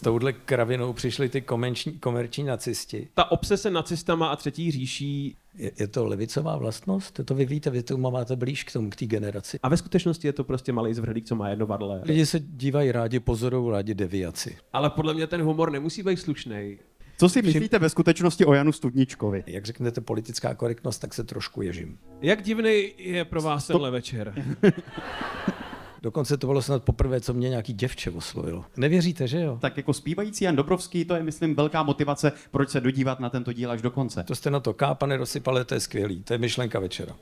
s 0.00 0.02
touhle 0.02 0.32
kravinou 0.32 0.92
přišli 0.92 1.28
ty 1.28 1.40
komerční, 1.40 1.92
komerční 1.92 2.44
nacisti. 2.44 3.08
Ta 3.14 3.30
obsese 3.30 3.70
nacistama 3.70 4.28
a 4.28 4.36
třetí 4.36 4.70
říší 4.70 5.36
Je, 5.54 5.70
je 5.78 5.88
to 5.88 6.04
levicová 6.04 6.56
vlastnost? 6.56 7.20
To 7.24 7.34
vy 7.34 7.44
víte, 7.44 7.70
vy 7.70 7.82
to 7.82 7.98
máte 7.98 8.36
blíž 8.36 8.64
k 8.64 8.72
tomu, 8.72 8.90
k 8.90 8.96
té 8.96 9.06
generaci. 9.06 9.58
a 9.62 9.68
ve 9.68 9.76
skutečnosti 9.76 10.26
je 10.26 10.32
to 10.32 10.44
prostě 10.44 10.72
malý 10.72 10.94
zvrhlík, 10.94 11.24
co 11.24 11.34
má 11.36 11.48
jedno 11.48 11.66
varle. 11.66 12.00
Lidi 12.04 12.26
se 12.26 12.40
dívají 12.40 12.92
rádi, 12.92 13.20
pozorují 13.20 13.70
rádi 13.72 13.94
deviaci. 13.94 14.56
Ale 14.72 14.90
podle 14.90 15.14
mě 15.14 15.26
ten 15.26 15.42
humor 15.42 15.72
nemusí 15.72 16.02
být 16.02 16.16
slušný. 16.16 16.78
Co 17.18 17.28
si 17.28 17.42
myslíte 17.42 17.78
ve 17.78 17.88
skutečnosti 17.88 18.44
o 18.44 18.54
Janu 18.54 18.72
Studničkovi? 18.72 19.44
Jak 19.46 19.64
řeknete 19.64 20.00
politická 20.00 20.54
korektnost, 20.54 21.00
tak 21.00 21.14
se 21.14 21.24
trošku 21.24 21.62
ježím. 21.62 21.98
Jak 22.22 22.42
divný 22.42 22.92
je 22.98 23.24
pro 23.24 23.42
vás 23.42 23.66
tenhle 23.66 23.90
večer? 23.90 24.34
Dokonce 26.02 26.36
to 26.36 26.46
bylo 26.46 26.62
snad 26.62 26.84
poprvé, 26.84 27.20
co 27.20 27.34
mě 27.34 27.48
nějaký 27.48 27.72
děvče 27.72 28.10
oslovilo. 28.10 28.64
Nevěříte, 28.76 29.28
že 29.28 29.40
jo? 29.40 29.58
Tak 29.60 29.76
jako 29.76 29.92
zpívající 29.92 30.44
Jan 30.44 30.56
Dobrovský, 30.56 31.04
to 31.04 31.14
je, 31.14 31.22
myslím, 31.22 31.54
velká 31.54 31.82
motivace, 31.82 32.32
proč 32.50 32.70
se 32.70 32.80
dodívat 32.80 33.20
na 33.20 33.30
tento 33.30 33.52
díl 33.52 33.70
až 33.70 33.82
do 33.82 33.90
konce. 33.90 34.22
To 34.24 34.34
jste 34.34 34.50
na 34.50 34.60
to 34.60 34.74
kápane 34.74 35.16
rozsypali, 35.16 35.64
to 35.64 35.74
je 35.74 35.80
skvělý. 35.80 36.22
To 36.22 36.32
je 36.32 36.38
myšlenka 36.38 36.80
večera. 36.80 37.16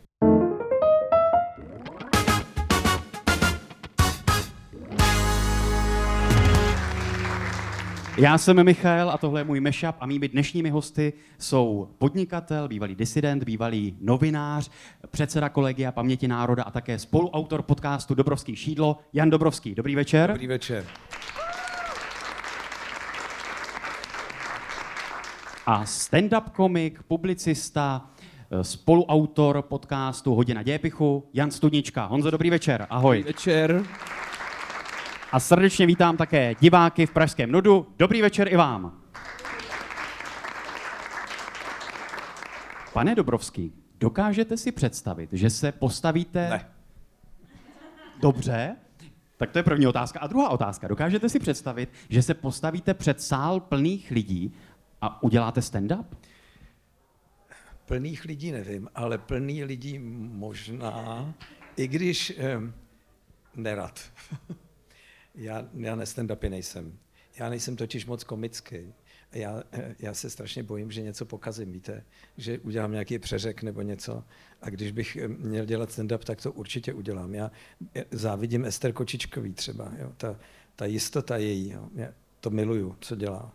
Já 8.18 8.38
jsem 8.38 8.64
Michal 8.64 9.10
a 9.10 9.18
tohle 9.18 9.40
je 9.40 9.44
můj 9.44 9.60
mashup 9.60 9.96
a 10.00 10.06
mými 10.06 10.28
dnešními 10.28 10.70
hosty 10.70 11.12
jsou 11.38 11.88
podnikatel, 11.98 12.68
bývalý 12.68 12.94
disident, 12.94 13.44
bývalý 13.44 13.96
novinář, 14.00 14.70
předseda 15.10 15.48
kolegia 15.48 15.92
paměti 15.92 16.28
národa 16.28 16.62
a 16.62 16.70
také 16.70 16.98
spoluautor 16.98 17.62
podcastu 17.62 18.14
Dobrovský 18.14 18.56
šídlo, 18.56 18.98
Jan 19.12 19.30
Dobrovský. 19.30 19.74
Dobrý 19.74 19.94
večer. 19.94 20.30
Dobrý 20.30 20.46
večer. 20.46 20.84
A 25.66 25.84
stand-up 25.84 26.50
komik, 26.52 27.02
publicista, 27.02 28.10
spoluautor 28.62 29.62
podcastu 29.62 30.34
Hodina 30.34 30.62
dějepichu, 30.62 31.28
Jan 31.34 31.50
Studnička. 31.50 32.04
Honzo, 32.04 32.30
dobrý 32.30 32.50
večer. 32.50 32.86
Ahoj. 32.90 33.22
Večer. 33.22 33.84
A 35.32 35.40
srdečně 35.40 35.86
vítám 35.86 36.16
také 36.16 36.54
diváky 36.54 37.06
v 37.06 37.10
Pražském 37.10 37.52
nudu. 37.52 37.86
Dobrý 37.98 38.22
večer 38.22 38.48
i 38.52 38.56
vám. 38.56 39.02
Pane 42.92 43.14
Dobrovský, 43.14 43.72
dokážete 44.00 44.56
si 44.56 44.72
představit, 44.72 45.32
že 45.32 45.50
se 45.50 45.72
postavíte... 45.72 46.48
Ne. 46.50 46.68
Dobře. 48.20 48.76
Tak 49.36 49.50
to 49.50 49.58
je 49.58 49.62
první 49.62 49.86
otázka. 49.86 50.20
A 50.20 50.26
druhá 50.26 50.48
otázka. 50.48 50.88
Dokážete 50.88 51.28
si 51.28 51.38
představit, 51.38 51.92
že 52.08 52.22
se 52.22 52.34
postavíte 52.34 52.94
před 52.94 53.22
sál 53.22 53.60
plných 53.60 54.10
lidí 54.10 54.54
a 55.00 55.22
uděláte 55.22 55.60
stand-up? 55.60 56.06
Plných 57.86 58.24
lidí 58.24 58.52
nevím, 58.52 58.88
ale 58.94 59.18
plný 59.18 59.64
lidí 59.64 59.98
možná, 59.98 61.34
i 61.76 61.88
když 61.88 62.32
eh, 62.38 62.60
nerad. 63.56 64.00
já, 65.38 65.68
já 65.74 65.94
na 65.94 66.04
stand-upy 66.04 66.50
nejsem. 66.50 66.98
Já 67.38 67.48
nejsem 67.48 67.76
totiž 67.76 68.06
moc 68.06 68.24
komický. 68.24 68.94
Já, 69.32 69.62
já 69.98 70.14
se 70.14 70.30
strašně 70.30 70.62
bojím, 70.62 70.90
že 70.90 71.02
něco 71.02 71.26
pokazím, 71.26 71.72
víte, 71.72 72.04
že 72.36 72.58
udělám 72.58 72.92
nějaký 72.92 73.18
přeřek 73.18 73.62
nebo 73.62 73.82
něco. 73.82 74.24
A 74.62 74.70
když 74.70 74.92
bych 74.92 75.16
eh, 75.16 75.28
měl 75.28 75.64
dělat 75.64 75.90
stand-up, 75.90 76.18
tak 76.18 76.42
to 76.42 76.52
určitě 76.52 76.92
udělám. 76.92 77.34
Já 77.34 77.50
eh, 77.94 78.04
závidím 78.10 78.64
Ester 78.64 78.92
Kočičkový 78.92 79.52
třeba, 79.52 79.92
jo, 79.98 80.12
ta, 80.16 80.38
ta 80.76 80.86
jistota 80.86 81.36
její, 81.36 81.70
jo, 81.70 81.88
já 81.94 82.08
to 82.40 82.50
miluju, 82.50 82.96
co 83.00 83.16
dělá. 83.16 83.54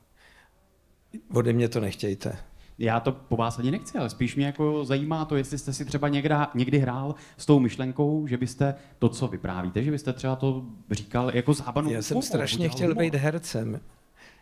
Ode 1.33 1.53
mě 1.53 1.69
to 1.69 1.79
nechtějte. 1.79 2.37
Já 2.77 2.99
to 2.99 3.11
po 3.11 3.35
vás 3.37 3.59
ani 3.59 3.71
nechci, 3.71 3.97
ale 3.97 4.09
spíš 4.09 4.35
mě 4.35 4.45
jako 4.45 4.85
zajímá 4.85 5.25
to, 5.25 5.35
jestli 5.35 5.57
jste 5.57 5.73
si 5.73 5.85
třeba 5.85 6.07
někdy, 6.07 6.35
někdy 6.53 6.77
hrál 6.79 7.15
s 7.37 7.45
tou 7.45 7.59
myšlenkou, 7.59 8.27
že 8.27 8.37
byste 8.37 8.75
to, 8.99 9.09
co 9.09 9.27
vyprávíte, 9.27 9.83
že 9.83 9.91
byste 9.91 10.13
třeba 10.13 10.35
to 10.35 10.65
říkal 10.91 11.31
jako 11.33 11.53
zábavnou 11.53 11.91
Já 11.91 12.01
jsem 12.01 12.21
strašně 12.21 12.69
chtěl 12.69 12.87
humor. 12.87 13.03
být 13.03 13.15
hercem. 13.15 13.79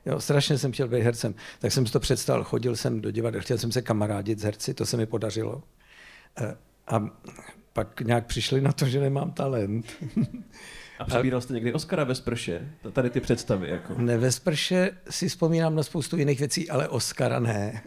Jo, 0.05 0.19
strašně 0.19 0.57
jsem 0.57 0.71
chtěl 0.71 0.87
být 0.87 1.01
hercem. 1.01 1.35
Tak 1.59 1.71
jsem 1.71 1.85
si 1.87 1.93
to 1.93 1.99
představil, 1.99 2.43
chodil 2.43 2.75
jsem 2.75 3.01
do 3.01 3.11
divadla, 3.11 3.41
chtěl 3.41 3.57
jsem 3.57 3.71
se 3.71 3.81
kamarádit 3.81 4.39
s 4.39 4.43
herci, 4.43 4.73
to 4.73 4.85
se 4.85 4.97
mi 4.97 5.05
podařilo. 5.05 5.63
Eh, 6.41 6.55
A 6.87 7.05
pak 7.73 8.01
nějak 8.01 8.25
přišli 8.25 8.61
na 8.61 8.71
to, 8.71 8.85
že 8.85 8.99
nemám 8.99 9.31
talent. 9.31 9.85
A 10.99 11.05
přebíral 11.05 11.41
jste 11.41 11.53
někdy 11.53 11.73
Oscara 11.73 12.03
ve 12.03 12.15
sprše? 12.15 12.69
Tady 12.91 13.09
ty 13.09 13.19
představy, 13.19 13.69
jako. 13.69 13.93
Ne, 13.97 14.17
ve 14.17 14.31
sprše 14.31 14.91
si 15.09 15.29
vzpomínám 15.29 15.75
na 15.75 15.83
spoustu 15.83 16.17
jiných 16.17 16.39
věcí, 16.39 16.69
ale 16.69 16.87
Oscara 16.87 17.39
ne. 17.39 17.81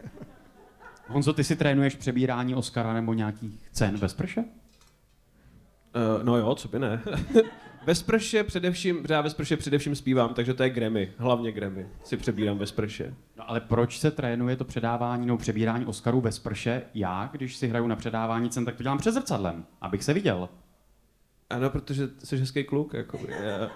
Honzo, 1.08 1.32
ty 1.32 1.44
si 1.44 1.56
trénuješ 1.56 1.94
přebírání 1.94 2.54
Oscara 2.54 2.92
nebo 2.92 3.14
nějakých 3.14 3.70
cen 3.72 3.96
ve 3.96 4.08
sprše? 4.08 4.40
Uh, 4.40 6.24
no 6.24 6.36
jo, 6.36 6.54
co 6.54 6.68
by 6.68 6.78
ne. 6.78 7.02
ve 7.86 7.94
sprše 7.94 8.44
především, 8.44 9.04
já 9.08 9.20
ve 9.20 9.30
sprše 9.30 9.56
především 9.56 9.94
zpívám, 9.94 10.34
takže 10.34 10.54
to 10.54 10.62
je 10.62 10.70
Grammy, 10.70 11.12
hlavně 11.18 11.52
Grammy. 11.52 11.86
Si 12.04 12.16
přebírám 12.16 12.58
ve 12.58 12.66
sprše. 12.66 13.14
No 13.36 13.50
ale 13.50 13.60
proč 13.60 13.98
se 13.98 14.10
trénuje 14.10 14.56
to 14.56 14.64
předávání 14.64 15.26
nebo 15.26 15.38
přebírání 15.38 15.86
Oscarů 15.86 16.20
ve 16.20 16.32
sprše? 16.32 16.82
Já, 16.94 17.28
když 17.32 17.56
si 17.56 17.68
hraju 17.68 17.86
na 17.86 17.96
předávání 17.96 18.50
cen, 18.50 18.64
tak 18.64 18.76
to 18.76 18.82
dělám 18.82 18.98
před 18.98 19.12
zrcadlem, 19.12 19.64
abych 19.80 20.04
se 20.04 20.14
viděl. 20.14 20.48
Ano, 21.50 21.70
protože 21.70 22.08
jsi 22.18 22.36
hezký 22.36 22.64
kluk, 22.64 22.94
jako. 22.94 23.18
Já... 23.28 23.70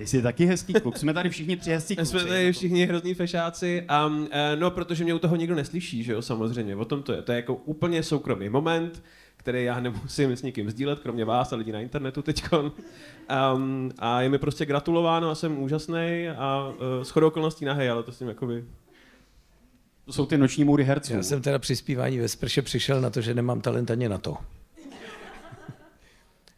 Ty 0.00 0.06
jsi 0.06 0.22
taky 0.22 0.46
hezký 0.46 0.72
kluk, 0.72 0.98
jsme 0.98 1.14
tady 1.14 1.30
všichni 1.30 1.56
tři 1.56 1.70
hezký 1.70 1.96
kluci. 1.96 2.10
Jsme 2.10 2.24
tady 2.24 2.52
všichni 2.52 2.86
hrozný 2.86 3.14
fešáci 3.14 3.84
a 3.88 4.06
uh, 4.06 4.26
no, 4.56 4.70
protože 4.70 5.04
mě 5.04 5.14
u 5.14 5.18
toho 5.18 5.36
nikdo 5.36 5.54
neslyší, 5.54 6.04
že 6.04 6.12
jo, 6.12 6.22
samozřejmě, 6.22 6.76
o 6.76 6.84
tom 6.84 7.02
to 7.02 7.12
je. 7.12 7.22
To 7.22 7.32
je 7.32 7.36
jako 7.36 7.54
úplně 7.54 8.02
soukromý 8.02 8.48
moment, 8.48 9.02
který 9.36 9.64
já 9.64 9.80
nemusím 9.80 10.32
s 10.32 10.42
nikým 10.42 10.70
sdílet, 10.70 11.00
kromě 11.00 11.24
vás 11.24 11.52
a 11.52 11.56
lidí 11.56 11.72
na 11.72 11.80
internetu 11.80 12.22
teďkon. 12.22 12.72
Um, 13.54 13.90
a 13.98 14.22
je 14.22 14.28
mi 14.28 14.38
prostě 14.38 14.66
gratulováno 14.66 15.30
a 15.30 15.34
jsem 15.34 15.58
úžasný 15.58 16.28
a 16.36 16.68
uh, 16.68 17.04
shodou 17.04 17.26
okolností 17.26 17.64
nahej, 17.64 17.90
ale 17.90 18.02
to 18.02 18.12
s 18.12 18.18
tím 18.18 18.28
jakoby... 18.28 18.64
To 20.04 20.12
jsou 20.12 20.26
ty 20.26 20.38
noční 20.38 20.64
můry 20.64 20.84
herců. 20.84 21.12
Já 21.12 21.22
jsem 21.22 21.42
teda 21.42 21.58
při 21.58 21.76
zpívání 21.76 22.18
ve 22.18 22.28
sprše 22.28 22.62
přišel 22.62 23.00
na 23.00 23.10
to, 23.10 23.20
že 23.20 23.34
nemám 23.34 23.60
talent 23.60 23.90
ani 23.90 24.08
na 24.08 24.18
to. 24.18 24.36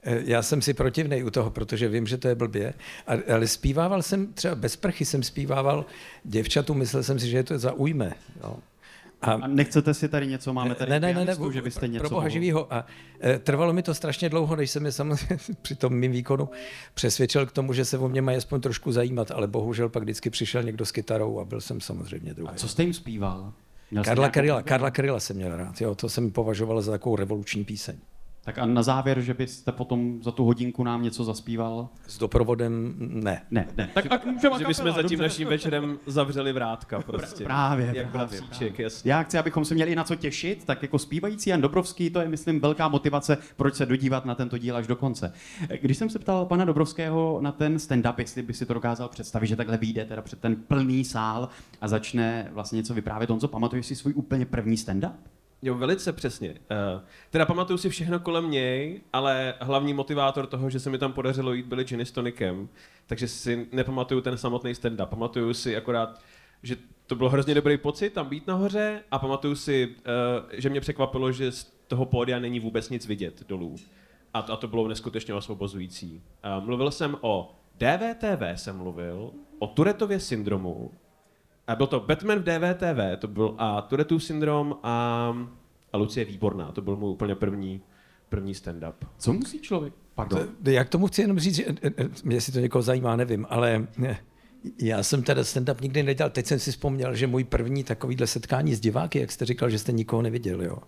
Eh, 0.02 0.22
Já 0.24 0.42
jsem 0.42 0.62
si 0.62 0.74
protivnej 0.74 1.24
u 1.24 1.30
toho, 1.30 1.50
protože 1.50 1.88
vím, 1.88 2.06
že 2.06 2.16
to 2.18 2.28
je 2.28 2.34
blbě, 2.34 2.74
a- 3.06 3.34
ale 3.34 3.46
zpívával 3.46 4.02
jsem, 4.02 4.32
třeba 4.32 4.54
bez 4.54 4.76
prchy 4.76 5.04
jsem 5.04 5.22
zpívával 5.22 5.84
děvčatu, 6.24 6.74
myslel 6.74 7.02
jsem 7.02 7.18
si, 7.18 7.28
že 7.30 7.36
je 7.36 7.44
to 7.44 7.58
zaujme. 7.58 8.12
Jo. 8.44 8.56
A 9.22 9.36
nechcete 9.46 9.94
si 9.94 10.08
tady 10.08 10.26
něco, 10.26 10.52
máme 10.52 10.74
tady 10.74 10.90
ne, 10.90 11.00
ne, 11.00 11.14
ne, 11.14 11.24
ne, 11.24 11.34
že 11.52 11.62
byste 11.62 11.88
něco 11.88 12.00
pro 12.00 12.10
boha 12.10 12.28
živýho. 12.28 12.74
A 12.74 12.86
e, 13.24 13.38
trvalo 13.38 13.72
mi 13.72 13.82
to 13.82 13.94
strašně 13.94 14.28
dlouho, 14.28 14.56
než 14.56 14.70
jsem 14.70 14.84
je 14.86 14.92
samozřejmě 14.92 15.38
při 15.62 15.74
tom 15.74 15.94
mým 15.94 16.12
výkonu 16.12 16.48
přesvědčil 16.94 17.46
k 17.46 17.52
tomu, 17.52 17.72
že 17.72 17.84
se 17.84 17.98
o 17.98 18.08
mě 18.08 18.22
mají 18.22 18.36
aspoň 18.36 18.60
trošku 18.60 18.92
zajímat, 18.92 19.30
ale 19.30 19.46
bohužel 19.46 19.88
pak 19.88 20.02
vždycky 20.02 20.30
přišel 20.30 20.62
někdo 20.62 20.86
s 20.86 20.92
kytarou 20.92 21.38
a 21.38 21.44
byl 21.44 21.60
jsem 21.60 21.80
samozřejmě 21.80 22.34
druhý. 22.34 22.48
A 22.48 22.54
co 22.54 22.68
jste 22.68 22.82
jim 22.82 22.92
zpíval? 22.94 23.52
Měl 23.90 24.04
Karla 24.04 24.28
Kryla, 24.28 24.62
Karla 24.62 24.90
Kryla 24.90 25.20
jsem 25.20 25.36
měl 25.36 25.56
rád, 25.56 25.80
jo, 25.80 25.94
to 25.94 26.08
jsem 26.08 26.30
považoval 26.30 26.82
za 26.82 26.92
takovou 26.92 27.16
revoluční 27.16 27.64
píseň. 27.64 27.96
Tak 28.44 28.58
a 28.58 28.66
na 28.66 28.82
závěr, 28.82 29.20
že 29.20 29.34
byste 29.34 29.72
potom 29.72 30.22
za 30.22 30.30
tu 30.30 30.44
hodinku 30.44 30.84
nám 30.84 31.02
něco 31.02 31.24
zaspíval? 31.24 31.88
S 32.06 32.18
doprovodem 32.18 32.94
ne. 32.98 33.42
Ne, 33.50 33.68
ne. 33.76 33.90
Tak 33.94 34.12
a 34.12 34.20
můžeme 34.24 34.58
Že 34.58 34.66
bychom 34.66 34.92
za 34.92 35.02
tím 35.02 35.20
naším 35.20 35.48
večerem 35.48 35.98
zavřeli 36.06 36.52
vrátka 36.52 37.00
prostě. 37.00 37.44
Právě, 37.44 37.92
Jak 37.94 38.10
právě, 38.10 38.40
bratříček, 38.40 38.78
jasně. 38.78 39.12
Já 39.12 39.22
chci, 39.22 39.38
abychom 39.38 39.64
se 39.64 39.74
měli 39.74 39.96
na 39.96 40.04
co 40.04 40.14
těšit, 40.14 40.64
tak 40.64 40.82
jako 40.82 40.98
zpívající 40.98 41.50
Jan 41.50 41.60
Dobrovský, 41.60 42.10
to 42.10 42.20
je, 42.20 42.28
myslím, 42.28 42.60
velká 42.60 42.88
motivace, 42.88 43.38
proč 43.56 43.74
se 43.74 43.86
dodívat 43.86 44.24
na 44.24 44.34
tento 44.34 44.58
díl 44.58 44.76
až 44.76 44.86
do 44.86 44.96
konce. 44.96 45.32
Když 45.80 45.98
jsem 45.98 46.10
se 46.10 46.18
ptal 46.18 46.46
pana 46.46 46.64
Dobrovského 46.64 47.38
na 47.40 47.52
ten 47.52 47.76
stand-up, 47.76 48.14
jestli 48.18 48.42
by 48.42 48.54
si 48.54 48.66
to 48.66 48.74
dokázal 48.74 49.08
představit, 49.08 49.46
že 49.46 49.56
takhle 49.56 49.76
vyjde 49.76 50.04
teda 50.04 50.22
před 50.22 50.38
ten 50.38 50.56
plný 50.56 51.04
sál 51.04 51.48
a 51.80 51.88
začne 51.88 52.48
vlastně 52.52 52.76
něco 52.76 52.94
vyprávět, 52.94 53.30
on 53.30 53.40
co 53.40 53.48
pamatuješ 53.48 53.86
si 53.86 53.96
svůj 53.96 54.12
úplně 54.16 54.46
první 54.46 54.76
stand-up? 54.76 55.12
Jo, 55.64 55.74
velice 55.74 56.12
přesně. 56.12 56.50
Uh, 56.50 57.02
teda 57.30 57.46
pamatuju 57.46 57.76
si 57.76 57.90
všechno 57.90 58.20
kolem 58.20 58.50
něj, 58.50 59.00
ale 59.12 59.54
hlavní 59.60 59.94
motivátor 59.94 60.46
toho, 60.46 60.70
že 60.70 60.80
se 60.80 60.90
mi 60.90 60.98
tam 60.98 61.12
podařilo 61.12 61.52
jít, 61.52 61.66
byli 61.66 61.84
Ginny 61.84 62.06
s 62.06 62.10
tonikem, 62.10 62.68
takže 63.06 63.28
si 63.28 63.68
nepamatuju 63.72 64.20
ten 64.20 64.38
samotný 64.38 64.72
stand-up. 64.72 65.06
Pamatuju 65.06 65.54
si 65.54 65.76
akorát, 65.76 66.20
že 66.62 66.76
to 67.06 67.14
byl 67.14 67.28
hrozně 67.28 67.54
dobrý 67.54 67.78
pocit 67.78 68.10
tam 68.10 68.28
být 68.28 68.46
nahoře 68.46 69.02
a 69.10 69.18
pamatuju 69.18 69.54
si, 69.54 69.86
uh, 69.86 70.50
že 70.52 70.70
mě 70.70 70.80
překvapilo, 70.80 71.32
že 71.32 71.52
z 71.52 71.64
toho 71.88 72.06
pódia 72.06 72.38
není 72.38 72.60
vůbec 72.60 72.90
nic 72.90 73.06
vidět 73.06 73.42
dolů. 73.48 73.76
A 74.34 74.42
to, 74.42 74.52
a 74.52 74.56
to 74.56 74.68
bylo 74.68 74.88
neskutečně 74.88 75.34
osvobozující. 75.34 76.22
Uh, 76.58 76.64
mluvil 76.64 76.90
jsem 76.90 77.16
o 77.20 77.54
DVTV, 77.78 78.42
jsem 78.54 78.76
mluvil, 78.76 79.30
o 79.58 79.66
Turetově 79.66 80.20
syndromu, 80.20 80.90
a 81.66 81.76
byl 81.76 81.86
to 81.86 82.00
Batman 82.00 82.38
v 82.38 82.42
DVTV, 82.42 83.18
to 83.18 83.28
byl 83.28 83.54
a 83.58 83.82
Touretteův 83.82 84.24
syndrom 84.24 84.78
a, 84.82 85.36
a 85.92 85.96
Lucie 85.96 86.24
Výborná, 86.24 86.72
to 86.72 86.82
byl 86.82 86.96
můj 86.96 87.10
úplně 87.10 87.34
první, 87.34 87.80
první 88.28 88.54
stand-up. 88.54 88.94
Co 89.18 89.32
musí 89.32 89.60
člověk? 89.60 89.94
Pardon. 90.14 90.48
To, 90.64 90.70
jak 90.70 90.88
tomu 90.88 91.06
chci 91.06 91.22
jenom 91.22 91.38
říct, 91.38 91.54
že, 91.54 91.64
e, 91.64 91.86
e, 91.86 92.08
jestli 92.30 92.52
to 92.52 92.60
někoho 92.60 92.82
zajímá, 92.82 93.16
nevím, 93.16 93.46
ale 93.50 93.86
e, 94.04 94.16
Já 94.78 95.02
jsem 95.02 95.22
teda 95.22 95.42
stand-up 95.42 95.82
nikdy 95.82 96.02
nedělal. 96.02 96.30
Teď 96.30 96.46
jsem 96.46 96.58
si 96.58 96.70
vzpomněl, 96.70 97.14
že 97.14 97.26
můj 97.26 97.44
první 97.44 97.84
takovýhle 97.84 98.26
setkání 98.26 98.74
s 98.74 98.80
diváky, 98.80 99.18
jak 99.18 99.32
jste 99.32 99.44
říkal, 99.44 99.70
že 99.70 99.78
jste 99.78 99.92
nikoho 99.92 100.22
neviděl, 100.22 100.62
jo. 100.62 100.78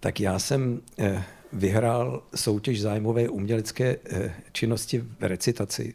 Tak 0.00 0.20
já 0.20 0.38
jsem 0.38 0.80
eh, 0.98 1.24
vyhrál 1.52 2.22
soutěž 2.34 2.80
zájmové 2.80 3.28
umělecké 3.28 3.96
činnosti 4.52 4.98
v 4.98 5.16
recitaci 5.20 5.94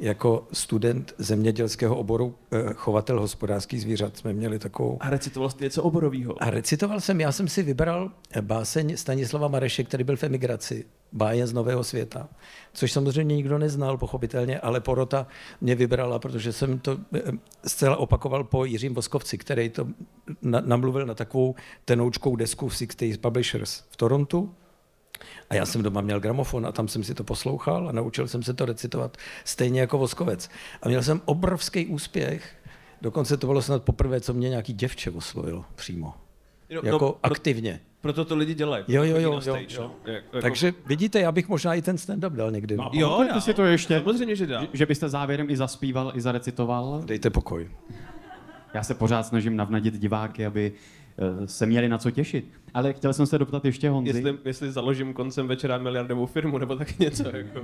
jako 0.00 0.48
student 0.52 1.14
zemědělského 1.18 1.96
oboru, 1.96 2.34
eh, 2.52 2.74
chovatel 2.74 3.20
hospodářských 3.20 3.80
zvířat. 3.80 4.16
Jsme 4.16 4.32
měli 4.32 4.58
takovou 4.58 4.96
A 5.00 5.10
recitoval 5.10 5.50
jste 5.50 5.64
něco 5.64 5.82
oborového. 5.82 6.42
a 6.42 6.50
recitoval 6.50 7.00
jsem, 7.00 7.20
já 7.20 7.32
jsem 7.32 7.48
si 7.48 7.62
vybral 7.62 8.10
báseň 8.40 8.96
Stanislava 8.96 9.48
Mareše, 9.48 9.84
který 9.84 10.04
byl 10.04 10.16
v 10.16 10.24
emigraci, 10.24 10.84
báje 11.12 11.46
z 11.46 11.52
Nového 11.52 11.84
světa, 11.84 12.28
což 12.72 12.92
samozřejmě 12.92 13.36
nikdo 13.36 13.58
neznal, 13.58 13.96
pochopitelně, 13.98 14.60
ale 14.60 14.80
porota 14.80 15.26
mě 15.60 15.74
vybrala, 15.74 16.18
protože 16.18 16.52
jsem 16.52 16.78
to 16.78 16.98
eh, 17.14 17.20
zcela 17.66 17.96
opakoval 17.96 18.44
po 18.44 18.64
Jiřím 18.64 18.94
Voskovci, 18.94 19.38
který 19.38 19.68
to 19.68 19.88
na, 20.42 20.62
namluvil 20.64 21.06
na 21.06 21.14
takovou 21.14 21.54
tenoučkou 21.84 22.36
desku 22.36 22.68
v 22.68 22.76
Six 22.76 22.96
Days 22.96 23.16
Publishers 23.16 23.82
v 23.90 23.96
Torontu. 23.96 24.54
A 25.50 25.54
já 25.54 25.66
jsem 25.66 25.82
doma 25.82 26.00
měl 26.00 26.20
gramofon 26.20 26.66
a 26.66 26.72
tam 26.72 26.88
jsem 26.88 27.04
si 27.04 27.14
to 27.14 27.24
poslouchal 27.24 27.88
a 27.88 27.92
naučil 27.92 28.28
jsem 28.28 28.42
se 28.42 28.54
to 28.54 28.64
recitovat 28.64 29.16
stejně 29.44 29.80
jako 29.80 29.98
Voskovec. 29.98 30.50
A 30.82 30.88
měl 30.88 31.02
jsem 31.02 31.20
obrovský 31.24 31.86
úspěch, 31.86 32.54
dokonce 33.02 33.36
to 33.36 33.46
bylo 33.46 33.62
snad 33.62 33.82
poprvé, 33.82 34.20
co 34.20 34.34
mě 34.34 34.48
nějaký 34.48 34.72
děvče 34.72 35.10
oslovil 35.10 35.64
přímo. 35.74 36.14
No, 36.74 36.80
Jako 36.84 37.04
no, 37.04 37.16
aktivně. 37.22 37.80
proto 38.00 38.24
to 38.24 38.36
lidi 38.36 38.54
dělají. 38.54 38.84
Jo, 38.88 39.04
jo, 39.04 39.16
jo, 39.16 39.30
na 39.30 39.34
jo, 39.34 39.40
stage, 39.40 39.76
jo. 39.76 39.82
no. 39.82 40.12
Jak- 40.12 40.24
jako- 40.24 40.40
Takže 40.40 40.72
vidíte, 40.86 41.20
já 41.20 41.32
bych 41.32 41.48
možná 41.48 41.74
i 41.74 41.82
ten 41.82 41.96
stand-up 41.96 42.30
dal 42.30 42.50
někdy. 42.50 42.76
No 42.76 42.90
Jo, 42.92 43.24
dá. 43.28 43.40
si 43.40 43.54
to 43.54 43.64
ještě, 43.64 43.98
Samozřejmě, 43.98 44.36
že 44.36 44.46
dá. 44.46 44.62
že 44.72 44.86
byste 44.86 45.08
závěrem 45.08 45.50
i 45.50 45.56
zaspíval, 45.56 46.12
i 46.14 46.20
zarecitoval? 46.20 47.02
Dejte 47.04 47.30
pokoj. 47.30 47.70
Já 48.74 48.82
se 48.82 48.94
pořád 48.94 49.22
snažím 49.22 49.56
navnadit 49.56 49.98
diváky, 49.98 50.46
aby 50.46 50.72
se 51.44 51.66
měli 51.66 51.88
na 51.88 51.98
co 51.98 52.10
těšit. 52.10 52.48
Ale 52.74 52.92
chtěl 52.92 53.12
jsem 53.12 53.26
se 53.26 53.38
doptat 53.38 53.64
ještě 53.64 53.90
Honzy. 53.90 54.10
Jestli, 54.10 54.38
jestli 54.44 54.72
založím 54.72 55.12
koncem 55.12 55.48
večera 55.48 55.78
miliardovou 55.78 56.26
firmu 56.26 56.58
nebo 56.58 56.76
tak 56.76 56.98
něco. 56.98 57.36
Jako. 57.36 57.60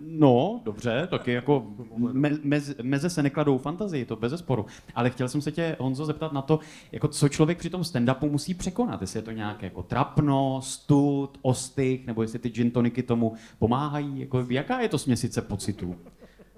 No, 0.00 0.60
dobře, 0.64 1.08
taky 1.10 1.32
jako 1.32 1.66
me, 1.96 2.30
mez, 2.42 2.74
meze 2.82 3.10
se 3.10 3.22
nekladou 3.22 3.58
fantazii, 3.58 4.04
to 4.04 4.16
bez 4.16 4.32
sporu. 4.32 4.66
Ale 4.94 5.10
chtěl 5.10 5.28
jsem 5.28 5.40
se 5.40 5.52
tě, 5.52 5.76
Honzo, 5.80 6.04
zeptat 6.04 6.32
na 6.32 6.42
to, 6.42 6.60
jako 6.92 7.08
co 7.08 7.28
člověk 7.28 7.58
při 7.58 7.70
tom 7.70 7.80
stand-upu 7.80 8.30
musí 8.30 8.54
překonat. 8.54 9.00
Jestli 9.00 9.18
je 9.18 9.22
to 9.22 9.30
nějaké 9.30 9.66
jako 9.66 9.82
trapno, 9.82 10.60
stud, 10.62 11.38
ostych, 11.42 12.06
nebo 12.06 12.22
jestli 12.22 12.38
ty 12.38 12.48
gin 12.48 12.70
toniky 12.70 13.02
tomu 13.02 13.34
pomáhají. 13.58 14.20
Jako, 14.20 14.46
jaká 14.50 14.80
je 14.80 14.88
to 14.88 14.98
směsice 14.98 15.42
pocitů? 15.42 15.96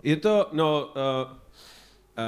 Je 0.02 0.16
to, 0.16 0.46
no, 0.52 0.86
uh, 0.86 1.38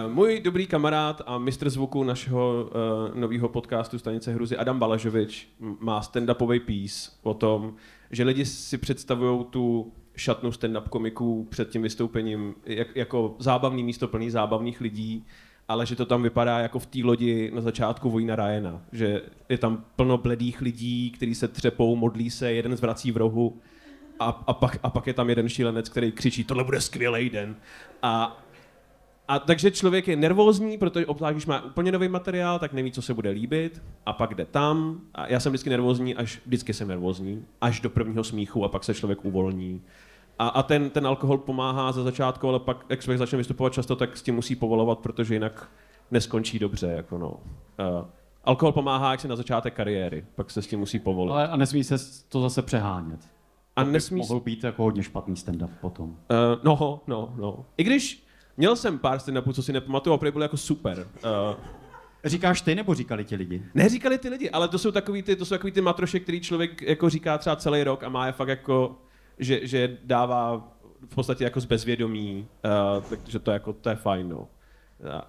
můj 0.09 0.41
dobrý 0.41 0.67
kamarád 0.67 1.23
a 1.27 1.39
mistr 1.39 1.71
zvuku 1.71 2.05
našeho 2.05 2.65
uh, 2.65 3.19
nového 3.21 3.49
podcastu 3.49 3.99
Stanice 3.99 4.33
Hruzy 4.33 4.57
Adam 4.57 4.79
Balažovič 4.79 5.49
má 5.81 6.01
stand-upový 6.01 6.61
piece 6.61 7.11
o 7.23 7.35
tom, 7.35 7.75
že 8.11 8.25
lidi 8.25 8.45
si 8.45 8.79
představují 8.79 9.45
tu 9.51 9.93
šatnu 10.17 10.51
stand-up 10.51 10.89
komiků 10.89 11.47
před 11.51 11.69
tím 11.69 11.83
vystoupením 11.83 12.55
jak, 12.67 12.97
jako 12.97 13.37
zábavný 13.39 13.83
místo 13.83 14.09
plný 14.09 14.31
zábavných 14.31 14.81
lidí, 14.81 15.27
ale 15.69 15.87
že 15.87 15.97
to 15.97 16.07
tam 16.07 16.23
vypadá 16.23 16.59
jako 16.59 16.79
v 16.79 16.87
té 16.87 16.99
lodi 17.03 17.51
na 17.55 17.61
začátku 17.61 18.11
Vojna 18.11 18.37
Ryana, 18.37 18.83
že 18.93 19.23
je 19.49 19.59
tam 19.59 19.85
plno 19.97 20.19
bledých 20.19 20.61
lidí, 20.61 21.11
kteří 21.11 21.35
se 21.35 21.49
třepou, 21.49 21.97
modlí 21.97 22.31
se, 22.31 22.53
jeden 22.53 22.77
zvrací 22.77 23.13
v 23.13 23.17
rohu 23.17 23.61
a, 24.21 24.45
a, 24.47 24.53
pak, 24.53 24.79
a 24.83 24.91
pak 24.91 25.07
je 25.07 25.15
tam 25.15 25.29
jeden 25.29 25.49
šílenec, 25.49 25.89
který 25.89 26.13
křičí, 26.13 26.45
tohle 26.45 26.65
bude 26.65 26.81
skvělý 26.81 27.31
den. 27.31 27.57
A, 28.03 28.43
a 29.31 29.39
takže 29.39 29.71
člověk 29.71 30.09
je 30.09 30.17
nervózní, 30.17 30.79
protože 30.79 31.07
obzvlášť, 31.07 31.35
když 31.35 31.47
má 31.47 31.65
úplně 31.65 31.93
nový 31.93 32.09
materiál, 32.09 32.59
tak 32.59 32.73
neví, 32.73 32.93
co 32.93 33.03
se 33.03 33.15
bude 33.15 33.31
líbit 33.31 33.83
a 34.07 34.13
pak 34.13 34.35
jde 34.35 34.45
tam. 34.45 35.01
A 35.15 35.27
já 35.27 35.41
jsem 35.41 35.53
vždycky 35.53 35.71
nervózní, 35.71 36.15
až 36.15 36.41
vždycky 36.47 36.75
jsem 36.75 36.89
nervózní, 36.89 37.45
až 37.61 37.81
do 37.81 37.91
prvního 37.91 38.25
smíchu 38.25 38.65
a 38.65 38.69
pak 38.69 38.85
se 38.85 38.95
člověk 38.95 39.25
uvolní. 39.25 39.83
A, 40.39 40.49
a 40.49 40.63
ten, 40.63 40.91
ten 40.91 41.07
alkohol 41.07 41.39
pomáhá 41.39 41.93
za 41.93 42.03
začátku, 42.03 42.49
ale 42.49 42.61
pak, 42.61 42.87
jak 42.89 43.01
člověk 43.01 43.19
začne 43.19 43.39
vystupovat 43.39 43.73
často, 43.73 43.97
tak 43.97 44.17
s 44.17 44.23
tím 44.23 44.35
musí 44.35 44.57
povolovat, 44.57 44.99
protože 44.99 45.35
jinak 45.35 45.71
neskončí 46.11 46.59
dobře. 46.59 46.87
Jako 46.87 47.19
no. 47.19 47.31
uh, 47.31 48.07
alkohol 48.45 48.73
pomáhá, 48.73 49.11
jak 49.11 49.21
se 49.21 49.29
na 49.29 49.37
začátek 49.37 49.75
kariéry, 49.75 50.25
pak 50.35 50.51
se 50.51 50.63
s 50.63 50.67
tím 50.67 50.79
musí 50.79 50.99
povolit. 50.99 51.33
Ale 51.33 51.49
a 51.49 51.57
nesmí 51.57 51.85
se 51.85 51.97
to 52.29 52.41
zase 52.41 52.63
přehánět. 52.63 53.21
A 53.77 53.85
nesmí 53.85 54.19
Mohl 54.19 54.41
být 54.41 54.65
jako 54.65 54.83
hodně 54.83 55.03
špatný 55.03 55.35
stand-up 55.35 55.71
potom. 55.81 56.09
Uh, 56.09 56.17
no, 56.65 57.01
no, 57.07 57.35
no. 57.37 57.65
I 57.77 57.85
když 57.85 58.30
měl 58.57 58.77
jsem 58.77 58.99
pár 58.99 59.19
stand 59.19 59.55
co 59.55 59.63
si 59.63 59.73
nepamatuju, 59.73 60.15
a 60.15 60.19
prý 60.19 60.31
byly 60.31 60.45
jako 60.45 60.57
super. 60.57 61.09
Uh, 61.25 61.55
Říkáš 62.25 62.61
ty, 62.61 62.75
nebo 62.75 62.95
říkali 62.95 63.25
ti 63.25 63.37
lidi? 63.37 63.63
neříkali 63.75 64.19
ty 64.19 64.29
lidi, 64.29 64.51
ale 64.51 64.69
to 64.69 64.79
jsou 64.79 64.93
takový 64.93 65.23
ty, 65.23 65.37
to 65.37 65.45
jsou 65.45 65.55
takový 65.55 65.73
ty 65.73 65.81
matroše, 65.81 66.21
který 66.21 66.41
člověk 66.41 66.83
jako 66.83 67.11
říká 67.11 67.39
třeba 67.39 67.57
celý 67.57 67.85
rok 67.85 68.05
a 68.05 68.09
má 68.09 68.27
je 68.27 68.33
fakt 68.33 68.49
jako, 68.49 68.99
že, 69.39 69.67
že 69.67 69.99
dává 70.05 70.69
v 71.11 71.15
podstatě 71.15 71.45
jako 71.45 71.61
z 71.61 71.65
bezvědomí, 71.65 72.47
uh, 72.97 73.05
takže 73.05 73.39
to, 73.39 73.51
je 73.51 73.53
jako, 73.53 73.73
to 73.73 73.89
je 73.89 73.97
fajn, 73.97 74.29
no. 74.29 74.49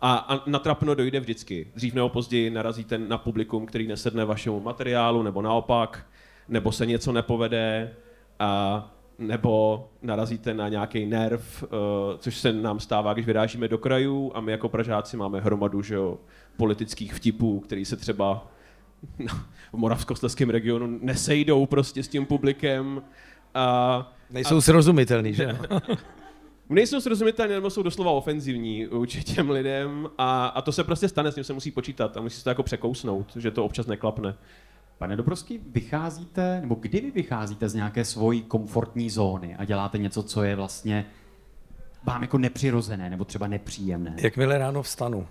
A, 0.01 0.15
a 0.15 0.49
na 0.49 0.59
trapno 0.59 0.95
dojde 0.95 1.19
vždycky. 1.19 1.71
Dřív 1.75 1.93
nebo 1.93 2.09
později 2.09 2.49
narazíte 2.49 2.97
na 2.97 3.17
publikum, 3.17 3.65
který 3.65 3.87
nesedne 3.87 4.25
vašemu 4.25 4.59
materiálu, 4.59 5.23
nebo 5.23 5.41
naopak, 5.41 6.05
nebo 6.47 6.71
se 6.71 6.85
něco 6.85 7.11
nepovede, 7.11 7.93
a, 8.39 8.91
nebo 9.21 9.87
narazíte 10.01 10.53
na 10.53 10.69
nějaký 10.69 11.05
nerv, 11.05 11.63
uh, 11.63 11.69
což 12.17 12.37
se 12.37 12.53
nám 12.53 12.79
stává, 12.79 13.13
když 13.13 13.25
vyrážíme 13.25 13.67
do 13.67 13.77
krajů 13.77 14.31
a 14.35 14.41
my 14.41 14.51
jako 14.51 14.69
Pražáci 14.69 15.17
máme 15.17 15.39
hromadu 15.39 15.81
že 15.81 15.95
jo, 15.95 16.17
politických 16.57 17.13
vtipů, 17.13 17.59
který 17.59 17.85
se 17.85 17.95
třeba 17.95 18.47
no, 19.19 19.25
v 19.73 19.77
moravskoslezském 19.77 20.49
regionu 20.49 20.99
nesejdou 21.01 21.65
prostě 21.65 22.03
s 22.03 22.07
tím 22.07 22.25
publikem. 22.25 23.01
A, 23.53 24.13
Nejsou 24.29 24.61
srozumitelný, 24.61 25.33
že? 25.33 25.57
Nejsou 26.69 27.01
srozumitelné, 27.01 27.53
nebo 27.53 27.69
jsou 27.69 27.83
doslova 27.83 28.11
ofenzivní 28.11 28.85
vůči 28.85 29.23
těm 29.23 29.49
lidem 29.49 30.09
a, 30.17 30.45
a 30.45 30.61
to 30.61 30.71
se 30.71 30.83
prostě 30.83 31.09
stane, 31.09 31.31
s 31.31 31.35
tím 31.35 31.43
se 31.43 31.53
musí 31.53 31.71
počítat 31.71 32.17
a 32.17 32.21
musí 32.21 32.37
se 32.37 32.43
to 32.43 32.49
jako 32.49 32.63
překousnout, 32.63 33.35
že 33.35 33.51
to 33.51 33.65
občas 33.65 33.87
neklapne. 33.87 34.35
Pane 35.01 35.15
Dobrovský, 35.15 35.59
vycházíte, 35.71 36.61
nebo 36.61 36.75
kdy 36.75 37.01
vy 37.01 37.11
vycházíte 37.11 37.69
z 37.69 37.73
nějaké 37.73 38.05
svojí 38.05 38.41
komfortní 38.41 39.09
zóny 39.09 39.55
a 39.55 39.65
děláte 39.65 39.97
něco, 39.97 40.23
co 40.23 40.43
je 40.43 40.55
vlastně 40.55 41.05
vám 42.03 42.21
jako 42.21 42.37
nepřirozené 42.37 43.09
nebo 43.09 43.25
třeba 43.25 43.47
nepříjemné? 43.47 44.15
Jakmile 44.19 44.57
ráno 44.57 44.83
vstanu. 44.83 45.27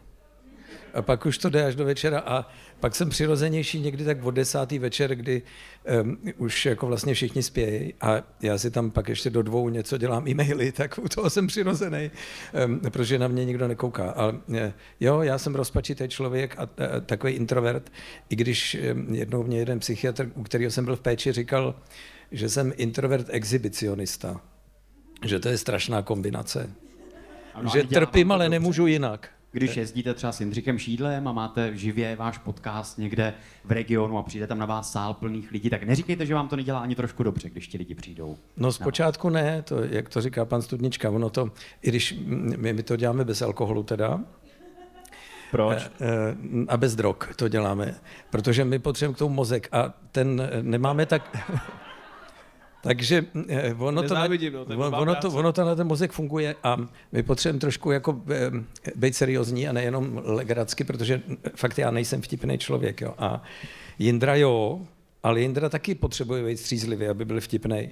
A 0.94 1.02
pak 1.02 1.26
už 1.26 1.38
to 1.38 1.50
jde 1.50 1.64
až 1.64 1.74
do 1.74 1.84
večera 1.84 2.18
a 2.18 2.48
pak 2.80 2.94
jsem 2.94 3.10
přirozenější 3.10 3.80
někdy 3.80 4.04
tak 4.04 4.24
od 4.24 4.30
desátý 4.30 4.78
večer, 4.78 5.14
kdy 5.14 5.42
um, 6.02 6.18
už 6.36 6.66
jako 6.66 6.86
vlastně 6.86 7.14
všichni 7.14 7.42
spějí 7.42 7.94
a 8.00 8.22
já 8.42 8.58
si 8.58 8.70
tam 8.70 8.90
pak 8.90 9.08
ještě 9.08 9.30
do 9.30 9.42
dvou 9.42 9.68
něco 9.68 9.98
dělám 9.98 10.28
e-maily, 10.28 10.72
tak 10.82 10.98
u 11.02 11.08
toho 11.08 11.30
jsem 11.30 11.46
přirozený, 11.46 12.10
um, 12.66 12.80
protože 12.80 13.18
na 13.18 13.28
mě 13.28 13.44
nikdo 13.44 13.68
nekouká. 13.68 14.10
Ale 14.10 14.34
eh, 14.54 14.72
jo, 15.00 15.22
já 15.22 15.38
jsem 15.38 15.54
rozpačitý 15.54 16.08
člověk 16.08 16.58
a, 16.58 16.62
a 16.62 17.00
takový 17.00 17.32
introvert, 17.32 17.92
i 18.28 18.36
když 18.36 18.76
um, 18.92 19.14
jednou 19.14 19.42
mě 19.42 19.58
jeden 19.58 19.78
psychiatr, 19.78 20.30
u 20.34 20.42
kterého 20.42 20.70
jsem 20.70 20.84
byl 20.84 20.96
v 20.96 21.00
péči, 21.00 21.32
říkal, 21.32 21.74
že 22.32 22.48
jsem 22.48 22.72
introvert 22.76 23.26
exhibicionista. 23.30 24.40
Že 25.24 25.40
to 25.40 25.48
je 25.48 25.58
strašná 25.58 26.02
kombinace. 26.02 26.70
Ano, 27.54 27.70
že 27.72 27.82
trpím, 27.82 28.32
ale 28.32 28.44
dobře. 28.44 28.50
nemůžu 28.50 28.86
jinak. 28.86 29.28
Když 29.52 29.76
jezdíte 29.76 30.14
třeba 30.14 30.32
s 30.32 30.40
Jindřichem 30.40 30.78
Šídlem 30.78 31.28
a 31.28 31.32
máte 31.32 31.76
živě 31.76 32.16
váš 32.16 32.38
podcast 32.38 32.98
někde 32.98 33.34
v 33.64 33.72
regionu 33.72 34.18
a 34.18 34.22
přijde 34.22 34.46
tam 34.46 34.58
na 34.58 34.66
vás 34.66 34.92
sál 34.92 35.14
plných 35.14 35.50
lidí, 35.50 35.70
tak 35.70 35.82
neříkejte, 35.82 36.26
že 36.26 36.34
vám 36.34 36.48
to 36.48 36.56
nedělá 36.56 36.80
ani 36.80 36.94
trošku 36.94 37.22
dobře, 37.22 37.50
když 37.50 37.68
ti 37.68 37.78
lidi 37.78 37.94
přijdou. 37.94 38.36
No 38.56 38.72
zpočátku 38.72 39.28
ne, 39.28 39.62
to, 39.62 39.84
jak 39.84 40.08
to 40.08 40.20
říká 40.20 40.44
pan 40.44 40.62
Studnička, 40.62 41.10
ono 41.10 41.30
to, 41.30 41.50
i 41.82 41.88
když 41.88 42.14
my, 42.56 42.72
my 42.72 42.82
to 42.82 42.96
děláme 42.96 43.24
bez 43.24 43.42
alkoholu 43.42 43.82
teda, 43.82 44.20
Proč? 45.50 45.78
eh, 45.78 46.36
a 46.68 46.76
bez 46.76 46.94
drog 46.96 47.16
to 47.36 47.48
děláme, 47.48 47.94
protože 48.30 48.64
my 48.64 48.78
potřebujeme 48.78 49.14
k 49.14 49.18
tomu 49.18 49.34
mozek 49.34 49.68
a 49.72 49.94
ten 50.12 50.48
eh, 50.52 50.62
nemáme 50.62 51.06
tak... 51.06 51.36
Takže 52.82 53.24
eh, 53.48 53.74
ono 53.78 54.02
to, 54.02 54.14
Nezávidím, 54.14 54.52
no, 54.52 54.64
blbá 54.64 54.98
ono, 54.98 55.14
to, 55.14 55.30
ono 55.30 55.52
to 55.52 55.64
na 55.64 55.74
ten 55.74 55.86
mozek 55.86 56.12
funguje 56.12 56.54
a 56.62 56.76
my 57.12 57.22
potřebujeme 57.22 57.60
trošku 57.60 57.90
jako 57.90 58.22
eh, 58.30 58.50
být 58.96 59.16
seriózní 59.16 59.68
a 59.68 59.72
nejenom 59.72 60.22
legracky, 60.24 60.84
protože 60.84 61.22
fakt 61.56 61.78
já 61.78 61.90
nejsem 61.90 62.22
vtipný 62.22 62.58
člověk. 62.58 63.00
Jo. 63.00 63.14
A 63.18 63.42
Jindra 63.98 64.34
jo, 64.34 64.80
ale 65.22 65.40
Jindra 65.40 65.68
taky 65.68 65.94
potřebuje 65.94 66.44
být 66.44 66.56
střízlivý, 66.56 67.06
aby 67.06 67.24
byl 67.24 67.40
vtipný. 67.40 67.90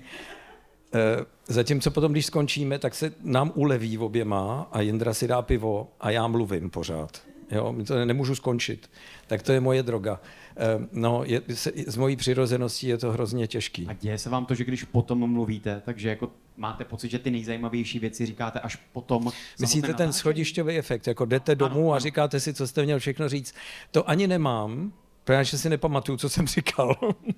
Eh, 0.95 1.25
Zatímco 1.47 1.90
potom, 1.90 2.12
když 2.12 2.26
skončíme, 2.26 2.78
tak 2.78 2.95
se 2.95 3.12
nám 3.23 3.52
uleví 3.54 3.99
oběma 3.99 4.68
a 4.73 4.80
Jindra 4.80 5.14
si 5.14 5.28
dá 5.28 5.42
pivo 5.42 5.88
a 6.00 6.11
já 6.11 6.26
mluvím 6.26 6.71
pořád. 6.71 7.23
Jo, 7.50 7.74
to 7.86 8.04
nemůžu 8.04 8.34
skončit. 8.34 8.90
Tak 9.26 9.42
to 9.42 9.52
je 9.52 9.60
moje 9.60 9.82
droga. 9.82 10.20
Eh, 10.56 10.86
no, 10.92 11.22
je, 11.24 11.42
se, 11.54 11.72
z 11.86 11.96
mojí 11.96 12.16
přirozeností 12.16 12.86
je 12.86 12.98
to 12.98 13.12
hrozně 13.12 13.46
těžký. 13.46 13.86
A 13.86 13.92
děje 13.92 14.18
se 14.18 14.30
vám 14.30 14.46
to, 14.46 14.54
že 14.54 14.64
když 14.64 14.84
potom 14.84 15.32
mluvíte, 15.32 15.82
takže 15.84 16.08
jako 16.08 16.30
máte 16.56 16.84
pocit, 16.84 17.10
že 17.10 17.18
ty 17.18 17.30
nejzajímavější 17.30 17.98
věci 17.98 18.26
říkáte 18.26 18.60
až 18.60 18.76
potom. 18.76 19.32
Myslíte 19.60 19.94
ten 19.94 20.12
schodišťový 20.12 20.78
efekt, 20.78 21.06
jako 21.06 21.24
jdete 21.24 21.54
domů 21.54 21.80
Ano, 21.80 21.90
a 21.90 21.92
ano. 21.92 22.00
říkáte 22.00 22.40
si, 22.40 22.54
co 22.54 22.66
jste 22.66 22.84
měl 22.84 22.98
všechno 22.98 23.28
říct. 23.28 23.54
To 23.90 24.10
ani 24.10 24.26
nemám, 24.26 24.92
protože 25.24 25.58
si 25.58 25.68
nepamatuju, 25.68 26.18
co 26.18 26.28
jsem 26.28 26.46
říkal. 26.46 26.96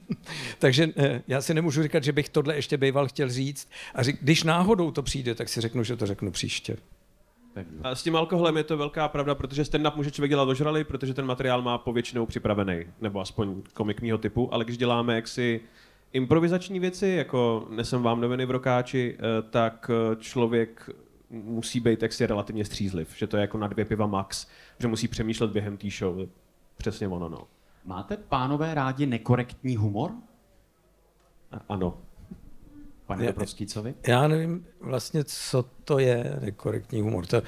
Takže 0.59 0.89
eh, 0.97 1.23
já 1.29 1.41
si 1.41 1.55
nemůžu 1.55 1.83
říkat, 1.83 2.05
že 2.05 2.13
bych 2.13 2.29
tohle 2.29 2.57
ještě 2.57 2.77
býval 2.77 3.09
chtěl 3.09 3.31
říct. 3.31 3.69
A 3.95 4.03
řík, 4.03 4.19
když 4.23 4.43
náhodou 4.45 4.91
to 4.91 5.03
přijde, 5.03 5.35
tak 5.35 5.49
si 5.49 5.61
řeknu, 5.61 5.85
že 5.85 5.97
to 5.97 6.07
řeknu 6.07 6.31
příště. 6.31 6.77
A 7.83 7.95
s 7.95 8.03
tím 8.03 8.17
alkoholem 8.17 8.57
je 8.57 8.65
to 8.65 8.77
velká 8.77 9.09
pravda, 9.09 9.35
protože 9.35 9.63
stand-up 9.63 9.97
může 9.97 10.11
člověk 10.11 10.31
dělat 10.31 10.49
ožralý, 10.49 10.85
protože 10.85 11.15
ten 11.15 11.27
materiál 11.27 11.63
má 11.63 11.79
povětšinou 11.79 12.27
připravený, 12.27 12.85
nebo 13.01 13.21
aspoň 13.21 13.63
komik 13.75 14.01
mýho 14.03 14.19
typu, 14.19 14.55
ale 14.55 14.65
když 14.65 14.79
děláme 14.79 15.15
jaksi 15.15 15.61
improvizační 16.13 16.81
věci, 16.81 17.09
jako 17.09 17.67
nesem 17.71 18.03
vám 18.03 18.21
noviny 18.21 18.47
v 18.47 18.51
rokáči, 18.51 19.17
eh, 19.19 19.43
tak 19.51 19.91
eh, 20.13 20.17
člověk 20.17 20.91
musí 21.31 21.81
být 21.81 22.03
jaksi 22.03 22.27
relativně 22.27 22.65
střízliv, 22.65 23.17
že 23.19 23.27
to 23.27 23.37
je 23.37 23.41
jako 23.41 23.59
na 23.59 23.67
dvě 23.67 23.85
piva 23.85 24.07
max, 24.07 24.47
že 24.79 24.89
musí 24.89 25.09
přemýšlet 25.09 25.51
během 25.51 25.77
té 25.77 25.91
show. 25.91 26.27
Přesně 26.77 27.09
ono, 27.09 27.29
no. 27.29 27.47
Máte, 27.85 28.17
pánové, 28.17 28.75
rádi 28.75 29.07
nekorektní 29.07 29.77
humor? 29.77 30.13
A- 31.53 31.61
Ano. 31.69 31.99
Pane 33.11 33.25
Je- 33.25 33.29
Dobrovský, 33.33 33.67
co 33.67 33.83
vy? 33.83 33.95
Já 34.07 34.29
nevím 34.29 34.67
vlastně, 34.81 35.25
co 35.25 35.65
to 35.85 35.99
je 35.99 36.37
nekorektní 36.41 37.01
humor. 37.01 37.27
To, 37.27 37.43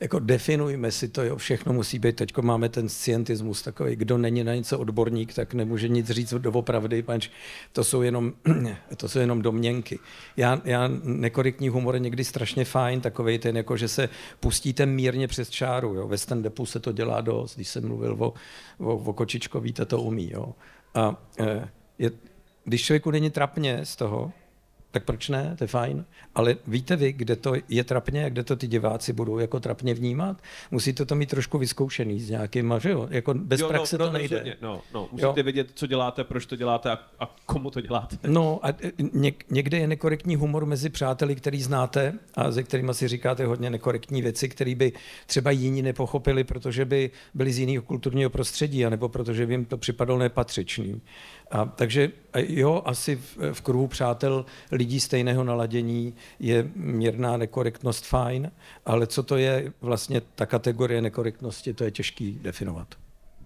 jako 0.00 0.18
definujme 0.18 0.90
si 0.90 1.08
to, 1.08 1.22
jo, 1.22 1.36
všechno 1.36 1.72
musí 1.72 1.98
být. 1.98 2.16
Teď 2.16 2.38
máme 2.38 2.68
ten 2.68 2.88
scientismus 2.88 3.62
takový, 3.62 3.96
kdo 3.96 4.18
není 4.18 4.44
na 4.44 4.54
něco 4.54 4.78
odborník, 4.78 5.34
tak 5.34 5.54
nemůže 5.54 5.88
nic 5.88 6.10
říct 6.10 6.34
doopravdy, 6.34 7.02
pač 7.02 7.28
to 7.72 7.84
jsou 7.84 8.02
jenom, 8.02 8.32
to 8.96 9.08
jsou 9.08 9.18
jenom 9.18 9.42
domněnky. 9.42 9.98
Já, 10.36 10.60
já 10.64 10.90
nekorektní 11.02 11.68
humor 11.68 11.94
je 11.94 12.00
někdy 12.00 12.24
strašně 12.24 12.64
fajn, 12.64 13.00
takový 13.00 13.38
ten, 13.38 13.56
jako 13.56 13.76
že 13.76 13.88
se 13.88 14.08
pustíte 14.40 14.86
mírně 14.86 15.28
přes 15.28 15.50
čáru. 15.50 15.94
Jo. 15.94 16.08
Ve 16.08 16.18
stand 16.18 16.46
se 16.64 16.80
to 16.80 16.92
dělá 16.92 17.20
dost, 17.20 17.54
když 17.54 17.68
jsem 17.68 17.88
mluvil 17.88 18.16
o, 18.18 18.34
o, 18.78 18.96
o 18.96 19.12
kočičko, 19.12 19.60
víte, 19.60 19.84
to 19.84 20.00
umí. 20.02 20.30
Jo. 20.32 20.54
A 20.94 21.22
eh, 21.40 21.68
je, 21.98 22.10
když 22.64 22.82
člověku 22.84 23.10
není 23.10 23.30
trapně 23.30 23.80
z 23.84 23.96
toho, 23.96 24.32
tak 24.94 25.04
proč 25.04 25.28
ne, 25.28 25.54
to 25.58 25.64
je 25.64 25.68
fajn. 25.68 26.04
Ale 26.34 26.56
víte 26.66 26.96
vy, 26.96 27.12
kde 27.12 27.36
to 27.36 27.52
je 27.68 27.84
trapně 27.84 28.24
a 28.24 28.28
kde 28.28 28.44
to 28.44 28.56
ty 28.56 28.66
diváci 28.66 29.12
budou 29.12 29.38
jako 29.38 29.60
trapně 29.60 29.94
vnímat? 29.94 30.42
Musíte 30.70 31.04
to 31.04 31.14
mít 31.14 31.28
trošku 31.30 31.58
vyzkoušený 31.58 32.20
s 32.20 32.30
nějakýma, 32.30 32.78
že 32.78 32.90
jo? 32.90 33.08
Jako 33.10 33.34
bez 33.34 33.60
Jo, 33.60 33.68
praxe 33.68 33.98
no, 33.98 34.06
to 34.06 34.12
nejde. 34.12 34.36
rozhodně, 34.36 34.56
No, 34.62 34.80
no, 34.94 35.08
musíte 35.12 35.26
Jo. 35.40 35.44
vědět, 35.44 35.70
co 35.74 35.86
děláte, 35.86 36.24
proč 36.24 36.46
to 36.46 36.56
děláte 36.56 36.90
a, 36.90 36.98
a 37.20 37.36
komu 37.46 37.70
to 37.70 37.80
děláte. 37.80 38.16
No 38.26 38.60
a 38.62 38.68
něk, 39.12 39.44
někde 39.50 39.78
je 39.78 39.86
nekorektní 39.86 40.36
humor 40.36 40.66
mezi 40.66 40.90
přáteli, 40.90 41.34
který 41.34 41.62
znáte 41.62 42.12
a 42.34 42.52
se 42.52 42.62
kterými 42.62 42.94
si 42.94 43.08
říkáte 43.08 43.46
hodně 43.46 43.70
nekorektní 43.70 44.22
věci, 44.22 44.48
které 44.48 44.74
by 44.74 44.92
třeba 45.26 45.50
jiní 45.50 45.82
nepochopili, 45.82 46.44
protože 46.44 46.84
by 46.84 47.10
byli 47.34 47.52
z 47.52 47.58
jiného 47.58 47.82
kulturního 47.82 48.30
prostředí, 48.30 48.86
anebo 48.86 49.08
protože 49.08 49.46
by 49.46 49.52
jim 49.54 49.64
to 49.64 49.76
připadalo 49.78 50.18
nepatřičný. 50.18 51.00
A, 51.54 51.64
takže 51.64 52.10
a 52.32 52.38
jo, 52.38 52.82
asi 52.84 53.16
v, 53.16 53.38
v 53.52 53.60
kruhu 53.60 53.86
přátel 53.86 54.44
lidí 54.72 55.00
stejného 55.00 55.44
naladění 55.44 56.14
je 56.40 56.70
mírná 56.74 57.36
nekorektnost 57.36 58.06
fajn, 58.06 58.50
ale 58.86 59.06
co 59.06 59.22
to 59.22 59.36
je 59.36 59.72
vlastně 59.80 60.20
ta 60.20 60.46
kategorie 60.46 61.02
nekorektnosti, 61.02 61.74
to 61.74 61.84
je 61.84 61.90
těžký 61.90 62.38
definovat. 62.42 62.94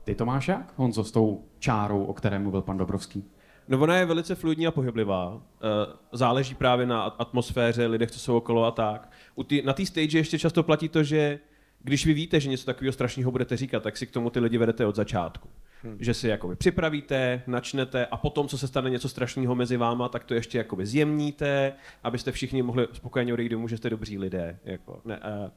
Ty 0.04 0.14
to 0.14 0.26
máš 0.26 0.48
jak, 0.48 0.72
Honzo, 0.76 1.04
s 1.04 1.10
tou 1.10 1.44
čárou, 1.58 2.04
o 2.04 2.14
které 2.14 2.38
mluvil 2.38 2.62
pan 2.62 2.78
Dobrovský? 2.78 3.24
No 3.68 3.78
ona 3.78 3.96
je 3.96 4.06
velice 4.06 4.34
fluidní 4.34 4.66
a 4.66 4.70
pohyblivá. 4.70 5.40
Eh, 5.42 5.96
Záleží 6.12 6.54
právě 6.54 6.86
na 6.86 7.02
at- 7.02 7.14
atmosféře, 7.18 7.86
lidech, 7.86 8.10
co 8.10 8.18
jsou 8.18 8.36
okolo 8.36 8.64
a 8.64 8.70
tak. 8.70 9.10
U 9.34 9.44
tý, 9.44 9.62
na 9.62 9.72
té 9.72 9.86
stage 9.86 10.18
ještě 10.18 10.38
často 10.38 10.62
platí 10.62 10.88
to, 10.88 11.02
že 11.02 11.38
když 11.82 12.06
vy 12.06 12.14
víte, 12.14 12.40
že 12.40 12.48
něco 12.48 12.66
takového 12.66 12.92
strašného 12.92 13.30
budete 13.30 13.56
říkat, 13.56 13.82
tak 13.82 13.96
si 13.96 14.06
k 14.06 14.10
tomu 14.10 14.30
ty 14.30 14.40
lidi 14.40 14.58
vedete 14.58 14.86
od 14.86 14.96
začátku. 14.96 15.48
Hmm. 15.82 15.96
Že 16.00 16.14
si 16.14 16.28
jakoby 16.28 16.56
připravíte, 16.56 17.42
načnete 17.46 18.06
a 18.06 18.16
potom, 18.16 18.48
co 18.48 18.58
se 18.58 18.68
stane 18.68 18.90
něco 18.90 19.08
strašného 19.08 19.54
mezi 19.54 19.76
váma, 19.76 20.08
tak 20.08 20.24
to 20.24 20.34
ještě 20.34 20.58
jakoby 20.58 20.86
zjemníte, 20.86 21.72
abyste 22.04 22.32
všichni 22.32 22.62
mohli 22.62 22.88
spokojeně 22.92 23.32
odejít 23.32 23.48
domů, 23.48 23.68
že 23.68 23.76
jste 23.76 23.90
dobří 23.90 24.18
lidé. 24.18 24.58
Jako, 24.64 25.00
ne, 25.04 25.18
uh, 25.18 25.50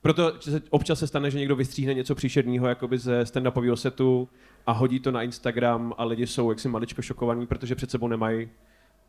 proto 0.00 0.40
se, 0.40 0.62
občas 0.70 0.98
se 0.98 1.06
stane, 1.06 1.30
že 1.30 1.38
někdo 1.38 1.56
vystříhne 1.56 1.94
něco 1.94 2.14
příšerného 2.14 2.68
jakoby 2.68 2.98
ze 2.98 3.22
stand-upového 3.22 3.76
setu 3.76 4.28
a 4.66 4.72
hodí 4.72 5.00
to 5.00 5.10
na 5.10 5.22
Instagram 5.22 5.94
a 5.98 6.04
lidi 6.04 6.26
jsou 6.26 6.50
jaksi 6.50 6.68
maličko 6.68 7.02
šokovaní, 7.02 7.46
protože 7.46 7.74
před 7.74 7.90
sebou 7.90 8.08
nemají 8.08 8.48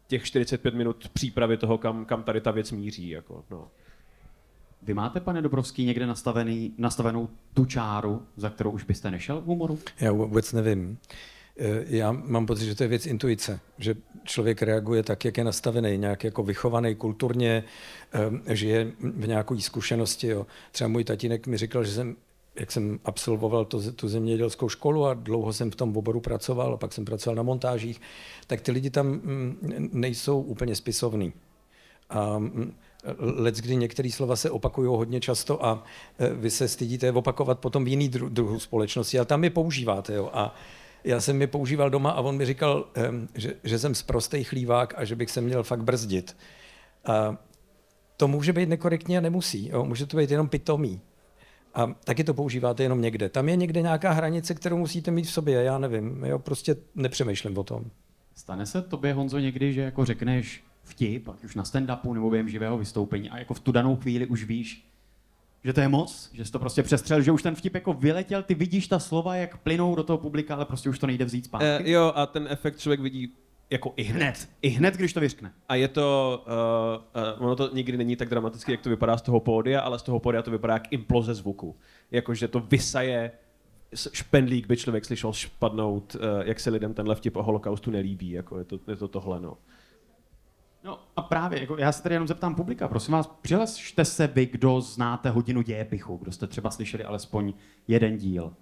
těch 0.07 0.23
45 0.23 0.73
minut 0.73 1.09
přípravy 1.09 1.57
toho, 1.57 1.77
kam, 1.77 2.05
kam 2.05 2.23
tady 2.23 2.41
ta 2.41 2.51
věc 2.51 2.71
míří. 2.71 3.09
Jako, 3.09 3.43
no. 3.49 3.67
Vy 4.81 4.93
máte, 4.93 5.19
pane 5.19 5.41
Dobrovský, 5.41 5.85
někde 5.85 6.07
nastavený, 6.07 6.73
nastavenou 6.77 7.29
tu 7.53 7.65
čáru, 7.65 8.21
za 8.37 8.49
kterou 8.49 8.71
už 8.71 8.83
byste 8.83 9.11
nešel 9.11 9.41
v 9.41 9.45
humoru? 9.45 9.79
Já 9.99 10.11
vůbec 10.11 10.53
nevím. 10.53 10.97
Eh, 11.59 11.83
Já 11.87 12.11
mám 12.11 12.45
pocit, 12.45 12.65
že 12.65 12.75
to 12.75 12.83
je 12.83 12.87
věc 12.87 13.05
intuice, 13.05 13.59
že 13.77 13.95
člověk 14.23 14.61
reaguje 14.61 15.03
tak, 15.03 15.25
jak 15.25 15.37
je 15.37 15.43
nastavený, 15.43 15.97
nějak 15.97 16.23
jako 16.23 16.43
vychovaný 16.43 16.95
kulturně, 16.95 17.63
eh, 18.47 18.55
žije 18.55 18.91
v 18.99 19.27
nějaké 19.27 19.61
zkušenosti. 19.61 20.27
Jo. 20.27 20.47
Třeba 20.71 20.87
můj 20.87 21.03
tatínek 21.03 21.47
mi 21.47 21.57
říkal, 21.57 21.83
že 21.83 21.91
jsem 21.91 22.15
jak 22.59 22.71
jsem 22.71 22.99
absolvoval 23.05 23.65
to, 23.65 23.91
tu 23.91 24.07
zemědělskou 24.07 24.69
školu 24.69 25.05
a 25.05 25.13
dlouho 25.13 25.53
jsem 25.53 25.71
v 25.71 25.75
tom 25.75 25.97
oboru 25.97 26.19
pracoval, 26.19 26.73
a 26.73 26.77
pak 26.77 26.93
jsem 26.93 27.05
pracoval 27.05 27.35
na 27.35 27.43
montážích, 27.43 28.01
tak 28.47 28.61
ty 28.61 28.71
lidi 28.71 28.89
tam 28.89 29.07
mm, 29.07 29.89
nejsou 29.93 30.41
úplně 30.41 30.75
spisovní. 30.75 31.33
A 32.09 32.37
let, 33.19 33.55
kdy 33.55 33.75
některé 33.75 34.11
slova 34.11 34.35
se 34.35 34.51
opakují 34.51 34.87
hodně 34.87 35.19
často 35.19 35.65
a 35.65 35.83
e, 36.19 36.33
vy 36.33 36.49
se 36.49 36.67
stydíte 36.67 37.11
opakovat 37.11 37.59
potom 37.59 37.85
v 37.85 37.87
jiný 37.87 38.09
dru- 38.09 38.29
druhu 38.29 38.59
společnosti, 38.59 39.19
ale 39.19 39.25
tam 39.25 39.43
je 39.43 39.49
používáte. 39.49 40.13
Jo. 40.13 40.29
A 40.33 40.55
já 41.03 41.21
jsem 41.21 41.41
je 41.41 41.47
používal 41.47 41.89
doma 41.89 42.11
a 42.11 42.21
on 42.21 42.37
mi 42.37 42.45
říkal, 42.45 42.87
em, 42.93 43.27
že, 43.35 43.53
že 43.63 43.79
jsem 43.79 43.95
sprostej 43.95 44.43
chlívák 44.43 44.93
a 44.97 45.05
že 45.05 45.15
bych 45.15 45.31
se 45.31 45.41
měl 45.41 45.63
fakt 45.63 45.83
brzdit. 45.83 46.37
A 47.05 47.37
to 48.17 48.27
může 48.27 48.53
být 48.53 48.69
nekorektní 48.69 49.17
a 49.17 49.21
nemusí. 49.21 49.69
Jo. 49.69 49.85
Může 49.85 50.05
to 50.05 50.17
být 50.17 50.31
jenom 50.31 50.49
pitomý. 50.49 51.01
A 51.73 51.95
taky 52.03 52.23
to 52.23 52.33
používáte 52.33 52.83
jenom 52.83 53.01
někde. 53.01 53.29
Tam 53.29 53.49
je 53.49 53.55
někde 53.55 53.81
nějaká 53.81 54.11
hranice, 54.11 54.53
kterou 54.53 54.77
musíte 54.77 55.11
mít 55.11 55.23
v 55.23 55.31
sobě, 55.31 55.63
já 55.63 55.77
nevím. 55.77 56.23
Jo, 56.25 56.39
prostě 56.39 56.75
nepřemýšlím 56.95 57.57
o 57.57 57.63
tom. 57.63 57.83
Stane 58.35 58.65
se 58.65 58.81
tobě, 58.81 59.13
Honzo, 59.13 59.39
někdy, 59.39 59.73
že 59.73 59.81
jako 59.81 60.05
řekneš 60.05 60.63
vtip, 60.87 61.27
ať 61.27 61.43
už 61.43 61.55
na 61.55 61.63
stand-upu 61.63 62.13
nebo 62.13 62.29
během 62.29 62.49
živého 62.49 62.77
vystoupení 62.77 63.29
a 63.29 63.37
jako 63.37 63.53
v 63.53 63.59
tu 63.59 63.71
danou 63.71 63.95
chvíli 63.95 64.25
už 64.25 64.43
víš, 64.43 64.87
že 65.63 65.73
to 65.73 65.81
je 65.81 65.87
moc, 65.87 66.29
že 66.33 66.45
jsi 66.45 66.51
to 66.51 66.59
prostě 66.59 66.83
přestřel, 66.83 67.21
že 67.21 67.31
už 67.31 67.43
ten 67.43 67.55
vtip 67.55 67.75
jako 67.75 67.93
vyletěl, 67.93 68.43
ty 68.43 68.55
vidíš 68.55 68.87
ta 68.87 68.99
slova, 68.99 69.35
jak 69.35 69.57
plynou 69.57 69.95
do 69.95 70.03
toho 70.03 70.17
publika, 70.17 70.55
ale 70.55 70.65
prostě 70.65 70.89
už 70.89 70.99
to 70.99 71.07
nejde 71.07 71.25
vzít 71.25 71.45
zpátky. 71.45 71.83
Uh, 71.83 71.89
jo, 71.89 72.11
a 72.15 72.25
ten 72.25 72.47
efekt 72.49 72.79
člověk 72.79 72.99
vidí 72.99 73.33
jako 73.69 73.93
i 73.95 74.03
hned. 74.03 74.49
i 74.61 74.69
hned, 74.69 74.93
když 74.93 75.13
to 75.13 75.19
vyřkne. 75.19 75.51
A 75.69 75.75
je 75.75 75.87
to, 75.87 76.43
uh, 77.15 77.23
uh, 77.37 77.45
ono 77.45 77.55
to 77.55 77.69
nikdy 77.73 77.97
není 77.97 78.15
tak 78.15 78.29
dramatické, 78.29 78.71
jak 78.71 78.81
to 78.81 78.89
vypadá 78.89 79.17
z 79.17 79.21
toho 79.21 79.39
pódia, 79.39 79.81
ale 79.81 79.99
z 79.99 80.03
toho 80.03 80.19
pódia 80.19 80.41
to 80.41 80.51
vypadá 80.51 80.73
jak 80.73 80.93
imploze 80.93 81.33
zvuku. 81.33 81.75
Jakože 82.11 82.47
to 82.47 82.59
vysaje, 82.59 83.31
špendlík 84.13 84.67
by 84.67 84.77
člověk 84.77 85.05
slyšel 85.05 85.33
spadnout, 85.33 86.15
uh, 86.15 86.21
jak 86.45 86.59
se 86.59 86.69
lidem 86.69 86.93
tenhle 86.93 87.15
vtip 87.15 87.35
o 87.35 87.43
holokaustu 87.43 87.91
nelíbí, 87.91 88.31
jako 88.31 88.59
je 88.59 88.63
to, 88.63 88.79
je 88.87 88.95
to 88.95 89.07
tohle, 89.07 89.39
no. 89.39 89.57
No 90.83 90.99
a 91.15 91.21
právě, 91.21 91.59
jako 91.59 91.77
já 91.77 91.91
se 91.91 92.03
tady 92.03 92.15
jenom 92.15 92.27
zeptám 92.27 92.55
publika, 92.55 92.87
prosím 92.87 93.13
vás, 93.13 93.27
přihlašte 93.41 94.05
se 94.05 94.27
vy, 94.27 94.45
kdo 94.45 94.81
znáte 94.81 95.29
hodinu 95.29 95.61
dějepichu, 95.61 96.17
kdo 96.17 96.31
jste 96.31 96.47
třeba 96.47 96.71
slyšeli 96.71 97.03
alespoň 97.03 97.53
jeden 97.87 98.17
díl. 98.17 98.53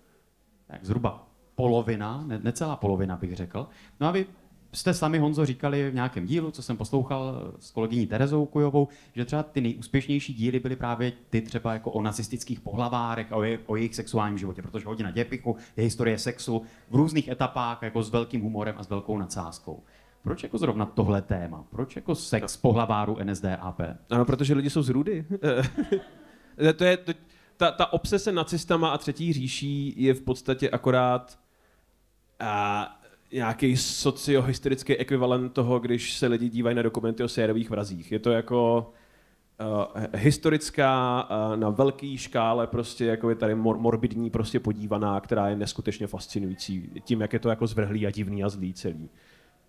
Tak 0.68 0.86
zhruba 0.86 1.28
polovina, 1.56 2.24
ne, 2.28 2.40
necelá 2.44 2.76
polovina 2.76 3.16
bych 3.16 3.36
řekl. 3.36 3.68
No 4.00 4.08
a 4.08 4.12
vy 4.12 4.26
jste 4.74 4.94
sami, 4.94 5.20
Honzo, 5.20 5.46
říkali 5.46 5.92
v 5.92 5.94
nějakém 5.94 6.26
dílu, 6.26 6.52
co 6.52 6.62
jsem 6.62 6.78
poslouchal 6.78 7.54
s 7.60 7.72
kolegyní 7.72 8.08
Terezou 8.08 8.46
Kujovou, 8.46 8.88
že 9.16 9.26
třeba 9.26 9.44
ty 9.44 9.62
nejúspěšnější 9.62 10.34
díly 10.34 10.60
byly 10.60 10.76
právě 10.76 11.14
ty 11.30 11.42
třeba 11.42 11.74
jako 11.74 11.92
o 11.92 12.02
nacistických 12.02 12.60
pohlavárech 12.60 13.32
a 13.32 13.36
o, 13.36 13.44
je, 13.44 13.60
o 13.66 13.76
jejich 13.76 13.96
sexuálním 13.96 14.38
životě, 14.38 14.62
protože 14.62 14.86
hodina 14.86 15.12
dějepichu 15.12 15.56
je 15.78 15.84
historie 15.84 16.18
sexu 16.18 16.62
v 16.90 16.96
různých 16.96 17.28
etapách 17.28 17.82
jako 17.82 18.04
s 18.04 18.10
velkým 18.10 18.42
humorem 18.42 18.76
a 18.78 18.84
s 18.84 18.90
velkou 18.90 19.18
nadsázkou. 19.18 19.84
Proč 20.26 20.44
jako 20.44 20.58
zrovna 20.58 20.86
tohle 20.86 21.22
téma? 21.22 21.64
Proč 21.70 21.96
jako 21.96 22.16
sex 22.16 22.58
pohlaváru 22.58 23.18
NSDAP? 23.24 23.82
Ano, 24.10 24.26
protože 24.26 24.54
lidi 24.54 24.70
jsou 24.70 24.82
z 24.82 24.90
rudy. 24.90 25.26
Eh, 26.68 26.74
to 26.74 26.84
je, 26.84 26.98
to, 26.98 27.14
ta, 27.58 27.72
ta 27.72 27.94
obsese 27.94 28.32
nacistama 28.32 28.90
a 28.90 28.98
třetí 28.98 29.34
říší 29.34 29.94
je 29.98 30.14
v 30.14 30.22
podstatě 30.22 30.70
akorát 30.70 31.40
a, 32.40 33.00
nějaký 33.34 33.78
sociohistorický 33.78 34.98
ekvivalent 34.98 35.54
toho, 35.54 35.80
když 35.80 36.14
se 36.14 36.28
lidi 36.28 36.50
dívají 36.50 36.76
na 36.76 36.82
dokumenty 36.82 37.24
o 37.24 37.28
sérových 37.28 37.70
vrazích. 37.70 38.12
Je 38.12 38.20
to 38.20 38.32
jako 38.32 38.92
uh, 39.60 40.04
historická, 40.14 41.24
uh, 41.30 41.58
na 41.58 41.70
velké 41.70 42.18
škále 42.18 42.68
prostě 42.68 43.06
jako 43.06 43.30
je 43.30 43.36
tady 43.36 43.56
mor- 43.56 43.78
morbidní 43.78 44.30
prostě 44.30 44.60
podívaná, 44.60 45.20
která 45.20 45.50
je 45.50 45.56
neskutečně 45.56 46.08
fascinující 46.08 46.92
tím, 47.04 47.22
jak 47.22 47.34
je 47.34 47.40
to 47.40 47.50
jako 47.50 47.68
zvrhlý 47.68 48.08
a 48.08 48.12
divný 48.12 48.44
a 48.44 48.50
zlý 48.50 48.74
celý. 48.74 49.10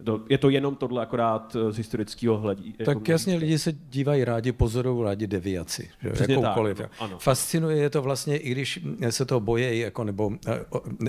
To, 0.05 0.25
je 0.29 0.39
to 0.39 0.51
jenom 0.51 0.77
tohle 0.77 1.03
akorát 1.03 1.57
eh, 1.57 1.73
z 1.73 1.77
historického 1.77 2.39
hledí. 2.39 2.75
Tak 2.85 3.09
jasně 3.09 3.37
lidi 3.37 3.59
se 3.59 3.73
dívají 3.73 4.25
rádi, 4.25 4.53
pozorují 4.53 5.05
rádi 5.05 5.27
deviaci, 5.27 5.91
že? 6.03 6.33
Jakoukoliv. 6.33 6.79
tak, 6.79 6.91
no, 7.01 7.05
ano. 7.05 7.19
Fascinuje 7.19 7.77
je 7.77 7.91
to 7.91 8.03
vlastně, 8.03 8.37
i 8.37 8.51
když 8.51 8.81
se 9.11 9.25
to 9.25 9.41
bojejí, 9.41 9.81
jako, 9.81 10.05
nebo 10.05 10.33
eh, 10.47 10.65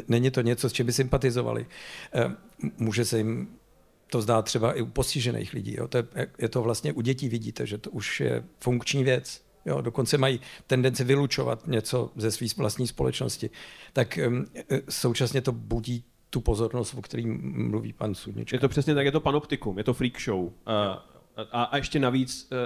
není 0.08 0.32
to 0.32 0.42
něco, 0.42 0.70
s 0.70 0.74
čím 0.74 0.86
by 0.86 0.94
sympatizovali. 0.94 1.66
Eh, 2.14 2.32
Může 2.78 3.06
se 3.06 3.18
jim 3.18 3.48
to 4.12 4.22
zdát 4.22 4.46
třeba 4.46 4.74
i 4.74 4.82
u 4.82 4.86
postižených 4.86 5.54
lidí. 5.54 5.76
Jo? 5.78 5.88
To 5.88 5.98
je, 5.98 6.06
je 6.38 6.50
to 6.50 6.62
vlastně 6.62 6.94
u 6.94 7.02
dětí 7.02 7.30
vidíte, 7.30 7.66
že 7.66 7.78
to 7.78 7.92
už 7.92 8.20
je 8.20 8.44
funkční 8.60 9.04
věc. 9.04 9.42
Jo, 9.66 9.82
dokonce 9.82 10.18
mají 10.18 10.40
tendenci 10.68 11.04
vylučovat 11.04 11.68
něco 11.68 12.12
ze 12.16 12.32
své 12.32 12.48
vlastní 12.58 12.88
společnosti. 12.88 13.50
Tak 13.94 14.20
um, 14.28 14.46
současně 14.90 15.42
to 15.42 15.52
budí 15.52 16.04
tu 16.30 16.42
pozornost, 16.42 16.94
o 16.94 17.02
kterým 17.02 17.54
mluví 17.70 17.94
pan 17.94 18.16
Sudnička. 18.16 18.56
Je 18.56 18.60
to 18.60 18.70
přesně 18.70 18.96
tak, 18.96 19.06
je 19.06 19.12
to 19.12 19.20
panoptikum, 19.20 19.78
je 19.78 19.84
to 19.84 19.94
freak 19.94 20.22
show. 20.22 20.40
Uh, 20.40 20.52
a, 21.52 21.64
a 21.64 21.78
ještě 21.78 22.00
navíc 22.00 22.50
uh, 22.52 22.58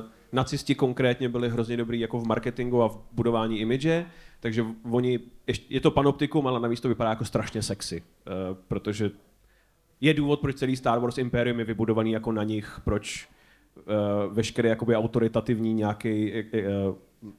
uh, 0.00 0.10
nacisti 0.32 0.74
konkrétně 0.74 1.28
byli 1.28 1.48
hrozně 1.48 1.76
dobrý 1.76 2.00
jako 2.00 2.18
v 2.18 2.26
marketingu 2.26 2.82
a 2.82 2.88
v 2.88 3.00
budování 3.12 3.60
imidže, 3.60 4.06
takže 4.40 4.64
oni, 4.90 5.20
je 5.68 5.80
to 5.80 5.90
panoptikum, 5.90 6.46
ale 6.46 6.60
navíc 6.60 6.80
to 6.80 6.88
vypadá 6.88 7.10
jako 7.10 7.24
strašně 7.24 7.62
sexy, 7.62 8.02
uh, 8.02 8.58
protože 8.68 9.10
je 10.00 10.14
důvod, 10.14 10.40
proč 10.40 10.56
celý 10.56 10.76
Star 10.76 10.98
Wars 10.98 11.18
Imperium 11.18 11.58
je 11.58 11.64
vybudovaný 11.64 12.12
jako 12.12 12.32
na 12.32 12.44
nich, 12.44 12.80
proč 12.84 13.28
uh, 13.76 14.34
veškerý 14.34 14.68
jakoby 14.68 14.96
autoritativní 14.96 15.74
nějaký 15.74 16.32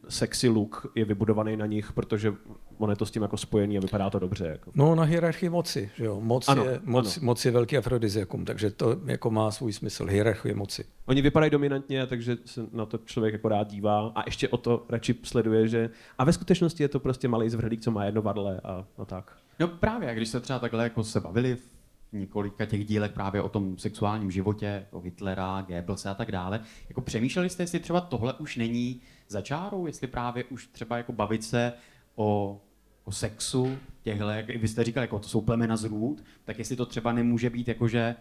sexy 0.09 0.49
look 0.49 0.91
je 0.95 1.05
vybudovaný 1.05 1.57
na 1.57 1.65
nich, 1.65 1.93
protože 1.93 2.33
on 2.79 2.89
je 2.89 2.95
to 2.95 3.05
s 3.05 3.11
tím 3.11 3.21
jako 3.21 3.37
spojený 3.37 3.77
a 3.77 3.81
vypadá 3.81 4.09
to 4.09 4.19
dobře. 4.19 4.45
Jako. 4.47 4.71
No 4.75 4.95
na 4.95 5.03
hierarchii 5.03 5.49
moci, 5.49 5.91
že 5.95 6.05
jo. 6.05 6.19
Moc, 6.21 6.47
Ano, 6.49 6.65
je, 6.65 6.79
moc, 6.83 7.17
ano. 7.17 7.25
moc 7.25 7.45
je 7.45 7.51
velký 7.51 7.77
afrodiziakum, 7.77 8.45
takže 8.45 8.71
to 8.71 8.95
jako 9.05 9.31
má 9.31 9.51
svůj 9.51 9.73
smysl, 9.73 10.05
hierarchie 10.05 10.55
moci. 10.55 10.85
Oni 11.05 11.21
vypadají 11.21 11.49
dominantně, 11.51 12.07
takže 12.07 12.37
se 12.45 12.61
na 12.71 12.85
to 12.85 12.97
člověk 12.97 13.33
jako 13.33 13.49
rád 13.49 13.67
dívá 13.67 14.11
a 14.15 14.23
ještě 14.25 14.47
o 14.49 14.57
to 14.57 14.85
radši 14.89 15.15
sleduje, 15.23 15.67
že 15.67 15.89
a 16.17 16.23
ve 16.23 16.33
skutečnosti 16.33 16.83
je 16.83 16.89
to 16.89 16.99
prostě 16.99 17.27
malý 17.27 17.49
zvrhlík, 17.49 17.81
co 17.81 17.91
má 17.91 18.05
jedno 18.05 18.21
varle 18.21 18.61
a, 18.63 18.85
a 18.97 19.05
tak. 19.05 19.37
No 19.59 19.67
právě, 19.67 20.09
a 20.09 20.13
když 20.13 20.29
se 20.29 20.39
třeba 20.39 20.59
takhle 20.59 20.83
jako 20.83 21.03
se 21.03 21.19
bavili 21.19 21.55
v 21.55 22.13
několika 22.13 22.65
těch 22.65 22.85
dílech 22.85 23.11
právě 23.11 23.41
o 23.41 23.49
tom 23.49 23.77
sexuálním 23.77 24.31
životě, 24.31 24.85
o 24.91 24.99
Hitlera, 24.99 25.61
Goebbelse 25.61 26.09
a 26.09 26.13
tak 26.13 26.31
dále, 26.31 26.59
jako 26.89 27.01
přemýšleli 27.01 27.49
jste, 27.49 27.63
jestli 27.63 27.79
třeba 27.79 28.01
tohle 28.01 28.33
už 28.33 28.55
není 28.57 29.01
za 29.27 29.41
čárou, 29.41 29.85
jestli 29.87 30.07
právě 30.07 30.43
už 30.43 30.67
třeba 30.67 30.97
jako 30.97 31.13
bavit 31.13 31.43
se 31.43 31.73
o, 32.15 32.61
o 33.09 33.11
sexu 33.11 33.77
těchhle, 34.03 34.37
jak 34.37 34.61
vy 34.61 34.67
jste 34.67 34.83
říkal, 34.83 35.03
jako 35.03 35.19
to 35.19 35.27
jsou 35.27 35.41
plemena 35.41 35.77
z 35.77 35.83
růd, 35.83 36.23
tak 36.45 36.59
jestli 36.59 36.75
to 36.75 36.85
třeba 36.85 37.13
nemůže 37.13 37.49
být 37.49 37.67
jako, 37.67 37.87
že 37.87 38.15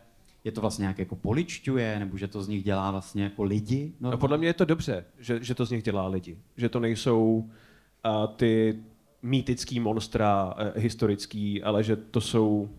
je 0.45 0.53
to 0.53 0.61
vlastně 0.61 0.83
nějak 0.83 0.99
jako 0.99 1.17
poličťuje, 1.17 1.99
nebo 1.99 2.17
že 2.17 2.29
to 2.29 2.43
z 2.43 2.49
nich 2.49 2.65
dělá 2.65 2.91
vlastně 2.91 3.25
jako 3.25 3.43
lidi? 3.43 3.93
No, 4.01 4.19
podle 4.19 4.39
mě 4.39 4.49
je 4.49 4.55
to 4.55 4.65
dobře, 4.65 5.05
že, 5.19 5.45
že 5.45 5.55
to 5.55 5.67
z 5.67 5.71
nich 5.71 5.83
dělá 5.83 6.07
lidi. 6.07 6.39
Že 6.57 6.69
to 6.69 6.81
nejsou 6.81 7.25
uh, 7.25 8.27
ty 8.37 8.79
mýtický 9.23 9.81
monstra 9.81 10.45
uh, 10.45 10.83
historický, 10.83 11.63
ale 11.63 11.85
že 11.85 11.97
to 11.97 12.21
jsou 12.21 12.71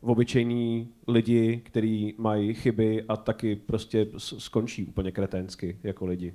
obyčejní 0.00 0.88
lidi, 1.08 1.60
kteří 1.64 2.14
mají 2.18 2.54
chyby 2.54 3.04
a 3.08 3.16
taky 3.16 3.56
prostě 3.56 4.06
skončí 4.18 4.84
úplně 4.86 5.12
kreténsky 5.12 5.78
jako 5.82 6.06
lidi. 6.06 6.34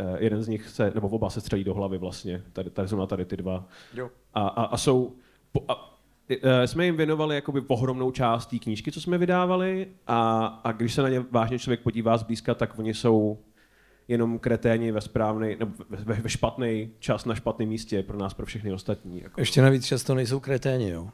Uh, 0.00 0.16
jeden 0.18 0.42
z 0.42 0.48
nich 0.48 0.68
se, 0.68 0.92
nebo 0.94 1.08
oba 1.08 1.30
se 1.30 1.40
střelí 1.40 1.64
do 1.64 1.74
hlavy 1.74 1.98
vlastně, 1.98 2.42
tady, 2.52 2.70
tady 2.70 2.88
jsou 2.88 2.96
na 2.96 3.06
tady 3.06 3.24
ty 3.24 3.36
dva. 3.36 3.68
Jo. 3.94 4.10
A, 4.34 4.48
a, 4.48 4.64
a 4.64 4.76
jsou, 4.76 5.12
a, 5.68 5.98
e, 6.42 6.66
jsme 6.66 6.84
jim 6.84 6.96
věnovali 6.96 7.34
jakoby 7.34 7.62
ohromnou 7.68 8.10
část 8.10 8.46
té 8.46 8.58
knížky, 8.58 8.92
co 8.92 9.00
jsme 9.00 9.18
vydávali 9.18 9.86
a, 10.06 10.46
a 10.64 10.72
když 10.72 10.94
se 10.94 11.02
na 11.02 11.08
ně 11.08 11.24
vážně 11.30 11.58
člověk 11.58 11.80
podívá 11.80 12.16
zblízka, 12.16 12.54
tak 12.54 12.78
oni 12.78 12.94
jsou 12.94 13.38
jenom 14.08 14.38
kreténi 14.38 14.92
ve 14.92 15.00
správný, 15.00 15.56
nebo 15.58 15.72
ve, 15.90 16.14
ve 16.14 16.28
špatný 16.28 16.90
čas 16.98 17.24
na 17.24 17.34
špatném 17.34 17.68
místě 17.68 18.02
pro 18.02 18.18
nás, 18.18 18.34
pro 18.34 18.46
všechny 18.46 18.72
ostatní. 18.72 19.20
Jako. 19.22 19.40
Ještě 19.40 19.62
navíc 19.62 19.86
často 19.86 20.14
nejsou 20.14 20.40
kreténi, 20.40 20.90
jo. 20.90 21.08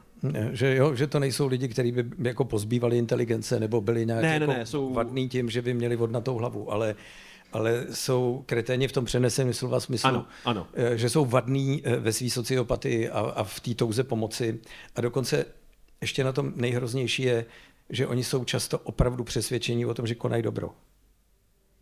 Že, 0.53 0.77
jo, 0.77 0.95
že 0.95 1.07
to 1.07 1.19
nejsou 1.19 1.47
lidi, 1.47 1.69
kteří 1.69 1.93
by 1.93 2.05
jako 2.19 2.45
pozbývali 2.45 2.99
inteligence 2.99 3.61
nebo 3.61 3.81
byli 3.81 4.07
nějak 4.07 4.23
Ne, 4.23 4.29
ne, 4.29 4.35
jako 4.35 4.53
ne, 4.53 4.67
jsou- 4.67 4.93
vadný 4.93 5.29
tím, 5.29 5.51
že 5.51 5.63
by 5.63 5.75
měli 5.75 5.97
vodnatou 5.97 6.35
hlavu, 6.37 6.73
ale, 6.73 6.95
ale 7.53 7.87
jsou 7.93 8.43
kreténi 8.47 8.89
v 8.89 8.93
tom 8.93 9.05
přeneseném 9.05 9.53
slova 9.55 9.81
smyslu, 9.81 10.09
Ano, 10.09 10.27
ano. 10.45 10.67
eh, 10.75 10.97
že 10.99 11.09
jsou 11.11 11.25
vadný 11.25 11.83
eh, 11.85 11.97
ve 11.97 12.13
své 12.13 12.31
sociopatii 12.31 13.09
a, 13.11 13.19
a 13.21 13.45
v 13.45 13.61
té 13.61 13.75
touze 13.75 14.05
pomoci. 14.05 14.61
A 14.97 15.01
dokonce 15.01 15.45
ještě 16.01 16.25
na 16.25 16.33
tom 16.33 16.53
nejhroznější 16.57 17.23
je, 17.23 17.45
že 17.91 18.07
oni 18.07 18.25
jsou 18.25 18.45
často 18.45 18.79
opravdu 18.79 19.25
přesvědčení 19.25 19.87
o 19.87 19.95
tom, 19.95 20.07
že 20.07 20.15
konají 20.15 20.43
dobro. 20.43 20.71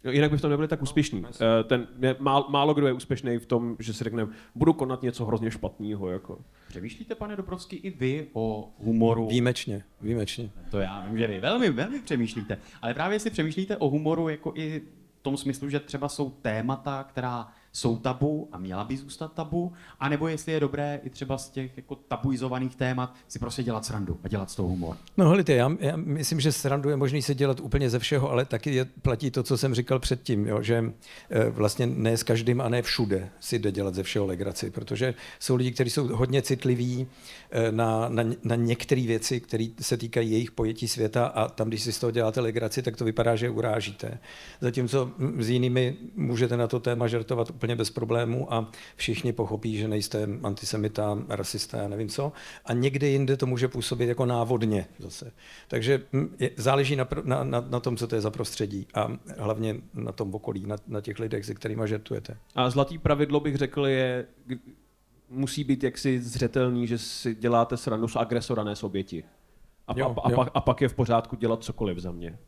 No, 0.04 0.12
jinak 0.12 0.30
by 0.30 0.36
v 0.36 0.40
tom 0.40 0.50
nebyli 0.50 0.68
tak 0.68 0.82
úspěšní. 0.82 1.24
E, 1.60 1.64
ten, 1.64 1.86
je, 2.00 2.16
málo, 2.18 2.46
málo 2.48 2.74
kdo 2.74 2.86
je 2.86 2.92
úspěšný 2.92 3.38
v 3.38 3.46
tom, 3.46 3.76
že 3.78 3.92
si 3.94 4.04
řekne, 4.04 4.26
budu 4.54 4.72
konat 4.72 5.02
něco 5.02 5.24
hrozně 5.24 5.50
špatného. 5.50 6.08
Jako. 6.10 6.38
Přemýšlíte, 6.68 7.14
pane 7.14 7.36
Dobrovský, 7.36 7.76
i 7.76 7.90
vy 7.90 8.26
o 8.32 8.68
humoru? 8.78 9.28
Výjimečně, 9.28 9.84
výjimečně. 10.00 10.50
To 10.70 10.78
já 10.78 11.06
vím, 11.06 11.18
že 11.18 11.26
vy 11.26 11.40
velmi, 11.40 11.70
velmi 11.70 12.00
přemýšlíte. 12.00 12.58
Ale 12.82 12.94
právě 12.94 13.20
si 13.20 13.30
přemýšlíte 13.30 13.76
o 13.76 13.88
humoru 13.88 14.28
jako 14.28 14.52
i 14.56 14.82
tom 15.26 15.36
smyslu, 15.36 15.68
že 15.68 15.80
třeba 15.80 16.08
jsou 16.08 16.30
témata, 16.30 17.04
která 17.04 17.48
jsou 17.76 17.96
tabu 17.96 18.48
a 18.52 18.58
měla 18.58 18.84
by 18.84 18.96
zůstat 18.96 19.32
tabu, 19.32 19.72
anebo 20.00 20.28
jestli 20.28 20.52
je 20.52 20.60
dobré 20.60 21.00
i 21.04 21.10
třeba 21.10 21.38
z 21.38 21.50
těch 21.50 21.76
jako 21.76 21.94
tabuizovaných 21.94 22.76
témat 22.76 23.14
si 23.28 23.38
prostě 23.38 23.62
dělat 23.62 23.84
srandu 23.84 24.18
a 24.24 24.28
dělat 24.28 24.50
z 24.50 24.54
toho 24.54 24.68
humor. 24.68 24.96
No 25.16 25.28
helejte, 25.28 25.52
já, 25.52 25.70
já 25.80 25.96
myslím, 25.96 26.40
že 26.40 26.52
srandu 26.52 26.90
je 26.90 26.96
možný 26.96 27.22
se 27.22 27.34
dělat 27.34 27.60
úplně 27.60 27.90
ze 27.90 27.98
všeho, 27.98 28.30
ale 28.30 28.44
taky 28.44 28.74
je, 28.74 28.84
platí 28.84 29.30
to, 29.30 29.42
co 29.42 29.58
jsem 29.58 29.74
říkal 29.74 29.98
předtím, 29.98 30.46
jo, 30.46 30.62
že 30.62 30.92
e, 31.30 31.50
vlastně 31.50 31.86
ne 31.86 32.16
s 32.16 32.22
každým 32.22 32.60
a 32.60 32.68
ne 32.68 32.82
všude 32.82 33.28
si 33.40 33.58
jde 33.58 33.72
dělat 33.72 33.94
ze 33.94 34.02
všeho 34.02 34.26
legraci, 34.26 34.70
protože 34.70 35.14
jsou 35.40 35.56
lidi, 35.56 35.72
kteří 35.72 35.90
jsou 35.90 36.16
hodně 36.16 36.42
citliví 36.42 37.06
e, 37.50 37.72
na, 37.72 38.08
na, 38.08 38.22
na 38.44 38.56
některé 38.56 39.06
věci, 39.06 39.40
které 39.40 39.66
se 39.80 39.96
týkají 39.96 40.30
jejich 40.30 40.50
pojetí 40.50 40.88
světa 40.88 41.26
a 41.26 41.48
tam, 41.48 41.68
když 41.68 41.82
si 41.82 41.92
z 41.92 41.98
toho 41.98 42.10
děláte 42.10 42.40
legraci, 42.40 42.82
tak 42.82 42.96
to 42.96 43.04
vypadá, 43.04 43.36
že 43.36 43.50
urážíte. 43.50 44.18
Zatímco 44.60 45.10
mm, 45.18 45.42
s 45.42 45.50
jinými 45.50 45.96
můžete 46.14 46.56
na 46.56 46.66
to 46.66 46.80
téma 46.80 47.08
žertovat 47.08 47.50
úplně 47.50 47.65
bez 47.74 47.90
problémů 47.90 48.54
a 48.54 48.70
všichni 48.96 49.32
pochopí, 49.32 49.76
že 49.76 49.88
nejste 49.88 50.28
antisemita, 50.42 51.18
rasista, 51.28 51.78
já 51.78 51.88
nevím 51.88 52.08
co. 52.08 52.32
A 52.64 52.72
někde 52.72 53.08
jinde 53.08 53.36
to 53.36 53.46
může 53.46 53.68
působit 53.68 54.06
jako 54.06 54.26
návodně 54.26 54.86
zase. 54.98 55.32
Takže 55.68 56.02
mm, 56.12 56.36
je, 56.38 56.50
záleží 56.56 56.96
na, 56.96 57.08
na, 57.24 57.44
na, 57.44 57.60
na 57.60 57.80
tom, 57.80 57.96
co 57.96 58.06
to 58.06 58.14
je 58.14 58.20
za 58.20 58.30
prostředí 58.30 58.86
a 58.94 59.08
hlavně 59.38 59.76
na 59.94 60.12
tom 60.12 60.34
okolí, 60.34 60.66
na, 60.66 60.76
na 60.86 61.00
těch 61.00 61.18
lidech, 61.18 61.44
se 61.44 61.54
kterými 61.54 61.82
žertujete. 61.86 62.36
A 62.54 62.70
zlatý 62.70 62.98
pravidlo 62.98 63.40
bych 63.40 63.56
řekl 63.56 63.86
je, 63.86 64.26
musí 65.30 65.64
být 65.64 65.82
jaksi 65.84 66.20
zřetelný, 66.20 66.86
že 66.86 66.98
si 66.98 67.34
děláte 67.34 67.76
srandu 67.76 68.08
z 68.08 68.16
agresora, 68.16 68.64
ne 68.64 68.76
z 68.76 68.82
oběti. 68.82 69.24
A, 69.88 69.94
Jo, 69.96 70.14
a, 70.18 70.20
a, 70.26 70.30
jo. 70.30 70.36
pak, 70.36 70.50
a 70.54 70.60
pak 70.60 70.80
je 70.80 70.88
v 70.88 70.94
pořádku 70.94 71.36
dělat 71.36 71.64
cokoliv 71.64 71.98
za 71.98 72.12
mě. 72.12 72.38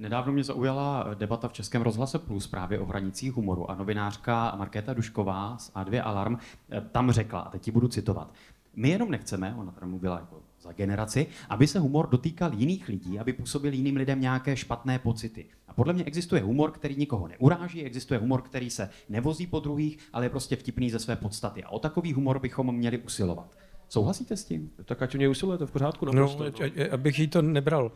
Nedávno 0.00 0.32
mě 0.32 0.44
zaujala 0.44 1.06
debata 1.14 1.48
v 1.48 1.52
Českém 1.52 1.82
rozhlase 1.82 2.18
Plus 2.18 2.46
právě 2.46 2.78
o 2.78 2.84
hranicích 2.84 3.32
humoru 3.32 3.70
a 3.70 3.74
novinářka 3.74 4.54
Markéta 4.58 4.94
Dušková 4.94 5.58
z 5.58 5.72
A2 5.72 6.02
Alarm 6.04 6.36
eh, 6.70 6.80
tam 6.92 7.10
řekla, 7.10 7.40
a 7.40 7.50
teď 7.50 7.62
ti 7.62 7.70
budu 7.70 7.88
citovat, 7.88 8.34
my 8.76 8.88
jenom 8.88 9.10
nechceme, 9.10 9.54
ona 9.58 9.72
teda 9.72 9.86
mluvila 9.86 10.18
jako 10.18 10.42
za 10.60 10.72
generaci, 10.72 11.26
aby 11.48 11.66
se 11.66 11.78
humor 11.78 12.08
dotýkal 12.08 12.54
jiných 12.54 12.88
lidí, 12.88 13.18
aby 13.18 13.32
působil 13.32 13.72
jiným 13.72 13.96
lidem 13.96 14.20
nějaké 14.20 14.56
špatné 14.56 14.98
pocity. 14.98 15.46
A 15.68 15.74
podle 15.74 15.92
mě 15.92 16.04
existuje 16.04 16.42
humor, 16.42 16.70
který 16.70 16.96
nikoho 16.96 17.28
neuráží, 17.28 17.84
existuje 17.84 18.20
humor, 18.20 18.42
který 18.42 18.70
se 18.70 18.90
nevozí 19.08 19.46
po 19.46 19.60
druhých, 19.60 19.98
ale 20.12 20.24
je 20.24 20.30
prostě 20.30 20.56
vtipný 20.56 20.90
ze 20.90 20.98
své 20.98 21.16
podstaty. 21.16 21.64
A 21.64 21.68
o 21.68 21.78
takový 21.78 22.12
humor 22.12 22.38
bychom 22.38 22.74
měli 22.74 22.98
usilovat. 22.98 23.58
Souhlasíte 23.88 24.36
s 24.36 24.44
tím? 24.44 24.70
Tak 24.84 25.02
ať 25.02 25.14
o 25.14 25.18
něj 25.18 25.30
usilujete 25.30 25.66
v 25.66 25.70
pořádku. 25.70 26.06
No, 26.06 26.12
naprosto, 26.12 26.44
a- 26.44 26.66
a- 26.66 26.94
abych 26.94 27.18
jí 27.18 27.28
to 27.28 27.42
nebral. 27.42 27.92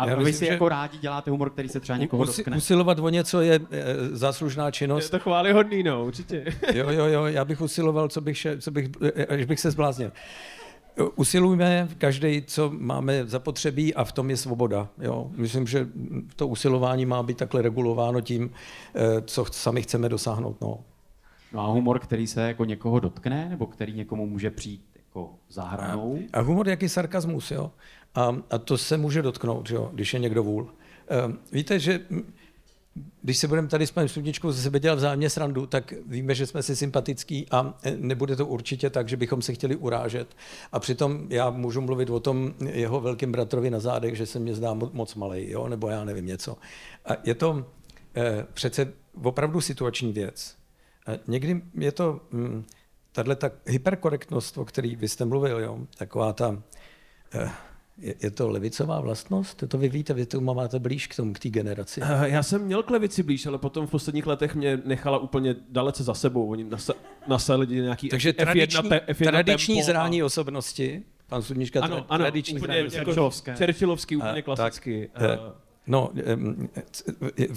Eh, 0.00 0.06
A 0.06 0.10
já 0.10 0.16
vy 0.16 0.24
myslím, 0.24 0.38
si 0.38 0.44
že 0.46 0.52
jako 0.52 0.68
rádi 0.68 0.98
děláte 0.98 1.30
humor, 1.30 1.50
který 1.50 1.68
se 1.68 1.80
třeba 1.80 1.98
někoho 1.98 2.22
usi- 2.22 2.36
dotkne. 2.38 2.56
Usilovat 2.56 2.98
o 2.98 3.08
něco 3.08 3.40
je 3.40 3.60
eh, 3.70 3.84
záslužná 4.12 4.66
Je 4.66 4.72
činnost. 4.72 5.10
to 5.10 5.18
chválihodný, 5.18 5.82
no, 5.82 6.04
určitě. 6.04 6.44
Jo, 6.74 6.90
jo, 6.90 7.04
jo, 7.04 7.24
já 7.24 7.44
bych 7.44 7.60
usiloval, 7.60 8.08
co 8.08 8.20
bych, 8.20 8.38
še, 8.38 8.58
co 8.58 8.70
bych, 8.70 8.86
až 9.28 9.44
bych 9.44 9.60
se 9.60 9.70
zbláznil. 9.70 10.12
Usilujme 11.16 11.88
každý, 11.98 12.42
co 12.46 12.72
máme 12.78 13.26
zapotřebí 13.26 13.94
a 13.94 14.04
v 14.04 14.12
tom 14.12 14.30
je 14.30 14.36
svoboda. 14.36 14.88
Jo. 14.98 15.30
Myslím, 15.36 15.66
že 15.66 15.88
to 16.36 16.48
usilování 16.48 17.06
má 17.06 17.22
být 17.22 17.36
takhle 17.36 17.62
regulováno 17.62 18.20
tím, 18.20 18.50
eh, 18.94 19.00
co 19.26 19.44
ch- 19.44 19.52
sami 19.52 19.82
chceme 19.82 20.08
dosáhnout. 20.08 20.60
No. 20.60 20.78
No 21.52 21.60
a 21.60 21.66
humor, 21.66 21.98
který 21.98 22.26
se 22.26 22.40
jako 22.42 22.64
někoho 22.64 23.00
dotkne, 23.00 23.48
nebo 23.48 23.66
který 23.66 23.92
někomu 23.92 24.26
může 24.26 24.50
přijít 24.50 24.84
jako 24.96 25.30
za 25.50 25.62
hranou? 25.64 26.18
A 26.32 26.40
humor 26.40 26.66
je 26.66 26.70
jaký 26.70 26.88
sarkazmus, 26.88 27.50
jo. 27.50 27.70
A, 28.14 28.36
a 28.50 28.58
to 28.58 28.78
se 28.78 28.96
může 28.96 29.22
dotknout, 29.22 29.70
jo, 29.70 29.90
když 29.92 30.14
je 30.14 30.20
někdo 30.20 30.42
vůl. 30.42 30.70
Eh, 31.10 31.36
Víte, 31.52 31.78
že 31.78 32.00
mm, 32.10 32.32
když 33.22 33.38
se 33.38 33.48
budeme 33.48 33.68
tady 33.68 33.86
s 33.86 33.90
panem 33.90 34.08
Studničkou 34.08 34.52
ze 34.52 34.62
sebe 34.62 34.80
dělat 34.80 34.94
vzájemně 34.94 35.30
srandu, 35.30 35.66
tak 35.66 35.92
víme, 36.06 36.34
že 36.34 36.46
jsme 36.46 36.62
si 36.62 36.76
sympatický 36.76 37.46
a 37.50 37.78
eh, 37.82 37.96
nebude 37.96 38.36
to 38.36 38.46
určitě 38.46 38.90
tak, 38.90 39.08
že 39.08 39.16
bychom 39.16 39.42
se 39.42 39.54
chtěli 39.54 39.76
urážet. 39.76 40.36
A 40.72 40.78
přitom 40.78 41.26
já 41.28 41.50
můžu 41.50 41.80
mluvit 41.80 42.10
o 42.10 42.20
tom 42.20 42.54
jeho 42.66 43.00
velkém 43.00 43.32
bratrovi 43.32 43.70
na 43.70 43.80
zádech, 43.80 44.16
že 44.16 44.26
se 44.26 44.38
mě 44.38 44.54
zdá 44.54 44.74
moc 44.74 45.14
malý, 45.14 45.50
jo? 45.50 45.68
nebo 45.68 45.88
já 45.88 46.04
nevím 46.04 46.26
něco. 46.26 46.56
A 47.04 47.16
je 47.24 47.34
to 47.34 47.66
eh, 48.16 48.46
přece 48.52 48.92
opravdu 49.22 49.60
situační 49.60 50.12
věc. 50.12 50.56
A 51.06 51.10
někdy 51.26 51.62
je 51.74 51.92
to 51.92 52.20
hm, 52.32 52.64
tahle 53.12 53.36
ta 53.36 53.50
hyperkorektnost, 53.66 54.58
o 54.58 54.64
který 54.64 54.96
vy 54.96 55.08
jste 55.08 55.24
mluvil, 55.24 55.60
jo? 55.60 55.78
taková 55.98 56.32
ta 56.32 56.62
eh, 57.34 57.50
je, 58.00 58.14
je 58.22 58.30
to 58.30 58.48
levicová 58.48 59.00
vlastnost? 59.00 59.64
To 59.68 59.78
vy 59.78 59.88
víte, 59.88 60.14
vy 60.14 60.26
to 60.26 60.40
máte 60.40 60.78
blíž 60.78 61.06
k 61.06 61.16
tomu, 61.16 61.32
k 61.32 61.38
té 61.38 61.48
generaci. 61.48 62.00
Uh, 62.00 62.22
já 62.22 62.42
jsem 62.42 62.62
měl 62.62 62.82
k 62.82 62.90
levici 62.90 63.22
blíž, 63.22 63.46
ale 63.46 63.58
potom 63.58 63.86
v 63.86 63.90
posledních 63.90 64.26
letech 64.26 64.54
mě 64.54 64.82
nechala 64.84 65.18
úplně 65.18 65.56
dalece 65.68 66.04
za 66.04 66.14
sebou. 66.14 66.50
Oni 66.50 66.64
nasa, 66.64 66.92
nasadili 67.28 67.82
nějaký 67.82 68.08
Takže 68.08 68.30
F1, 68.30 68.34
tradiční, 68.34 68.88
te, 68.88 69.00
F1 69.08 69.28
tradiční 69.28 69.74
tempo 69.74 69.86
zrání 69.86 70.22
a... 70.22 70.24
osobnosti, 70.24 71.02
pan 71.26 71.42
Sudnička, 71.42 71.80
ano, 71.80 72.06
ano, 72.08 72.24
tradiční 72.24 72.58
úplně 72.58 72.88
zrání. 72.88 73.08
jako. 73.08 73.30
Churchillovský, 73.58 74.16
úplně 74.16 74.32
A, 74.32 74.42
klasicky. 74.42 75.10
Tak, 75.12 75.40
uh, 75.40 75.46
no, 75.86 76.10
um, 76.34 76.68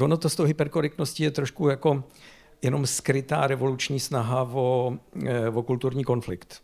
ono 0.01 0.17
to 0.17 0.29
s 0.29 0.35
tou 0.35 0.43
hyperkorektností 0.43 1.23
je 1.23 1.31
trošku 1.31 1.69
jako 1.69 2.03
jenom 2.61 2.87
skrytá 2.87 3.47
revoluční 3.47 3.99
snaha 3.99 4.43
o, 4.43 4.97
o 5.53 5.63
kulturní 5.63 6.03
konflikt. 6.03 6.61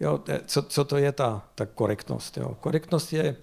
Jo, 0.00 0.24
co, 0.46 0.62
co 0.62 0.84
to 0.84 0.96
je 0.96 1.12
ta, 1.12 1.48
ta 1.54 1.66
korektnost? 1.66 2.36
Jo? 2.36 2.56
Korektnost 2.60 3.12
je 3.12 3.36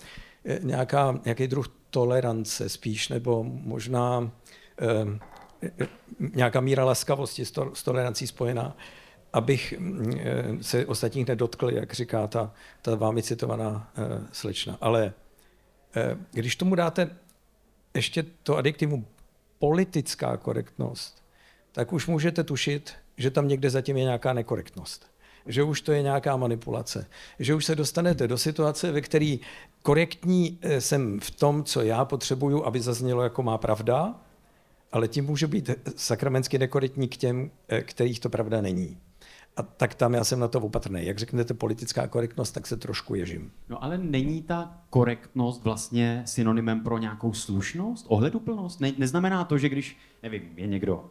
nějaká, 0.62 1.20
nějaký 1.26 1.48
druh 1.48 1.68
tolerance 1.89 2.70
spíš, 2.70 3.10
nebo 3.10 3.44
možná 3.44 4.32
eh, 4.82 5.20
nějaká 6.20 6.62
míra 6.62 6.86
laskavosti 6.86 7.46
s, 7.46 7.52
to, 7.52 7.72
s 7.76 7.84
tolerancí 7.84 8.28
spojená, 8.28 8.78
abych 9.34 9.74
eh, 9.74 10.44
se 10.62 10.86
ostatních 10.86 11.28
nedotkl, 11.28 11.70
jak 11.70 11.94
říká 11.94 12.28
ta, 12.28 12.54
ta 12.82 12.96
vámi 12.96 13.24
citovaná 13.24 13.92
eh, 13.98 14.28
slečna. 14.32 14.78
Ale 14.82 15.13
eh, 15.96 16.18
když 16.32 16.56
tomu 16.56 16.76
dáte 16.76 17.16
ještě 17.94 18.24
to 18.44 18.58
adjektivum 18.58 19.06
politická 19.60 20.38
korektnost, 20.38 21.24
tak 21.72 21.94
už 21.94 22.08
můžete 22.08 22.44
tušit, 22.44 22.94
že 23.18 23.32
tam 23.32 23.48
někde 23.48 23.70
zatím 23.70 23.98
je 23.98 24.04
nějaká 24.04 24.34
nekorektnost 24.34 25.12
že 25.45 25.63
už 25.63 25.82
to 25.82 25.91
je 25.91 26.01
nějaká 26.01 26.38
manipulace. 26.38 27.08
Že 27.39 27.56
už 27.56 27.65
se 27.65 27.75
dostanete 27.75 28.27
do 28.27 28.38
situace, 28.38 28.91
ve 28.91 29.01
které 29.01 29.36
korektní 29.82 30.58
eh, 30.62 30.82
jsem 30.82 31.19
v 31.19 31.32
tom, 31.32 31.63
co 31.63 31.82
já 31.82 32.06
potřebuju, 32.06 32.65
aby 32.65 32.82
zaznělo 32.82 33.23
jako 33.23 33.43
má 33.43 33.58
pravda, 33.58 34.15
ale 34.91 35.08
tím 35.08 35.25
může 35.25 35.47
být 35.47 35.69
sakramensky 35.95 36.60
nekorektní 36.60 37.08
k 37.08 37.17
těm, 37.17 37.51
eh, 37.67 37.82
kterých 37.82 38.19
to 38.19 38.29
pravda 38.29 38.62
není. 38.62 38.97
A 39.58 39.63
tak 39.63 39.95
tam 39.95 40.13
já 40.13 40.23
jsem 40.23 40.39
na 40.39 40.47
to 40.47 40.60
opatrný. 40.60 41.06
Jak 41.06 41.19
řeknete 41.19 41.53
politická 41.53 42.08
korektnost, 42.08 42.53
tak 42.53 42.67
se 42.67 42.77
trošku 42.77 43.15
ježím. 43.15 43.51
No 43.69 43.84
ale 43.84 43.97
není 43.97 44.41
ta 44.41 44.77
korektnost 44.89 45.63
vlastně 45.63 46.23
synonymem 46.25 46.79
pro 46.79 46.97
nějakou 46.97 47.34
slušnost, 47.34 48.06
ohleduplnost? 48.10 48.82
Ne, 48.82 48.91
neznamená 48.97 49.43
to, 49.43 49.58
že 49.58 49.69
když, 49.69 49.97
nevím, 50.23 50.41
je 50.56 50.67
někdo 50.67 51.06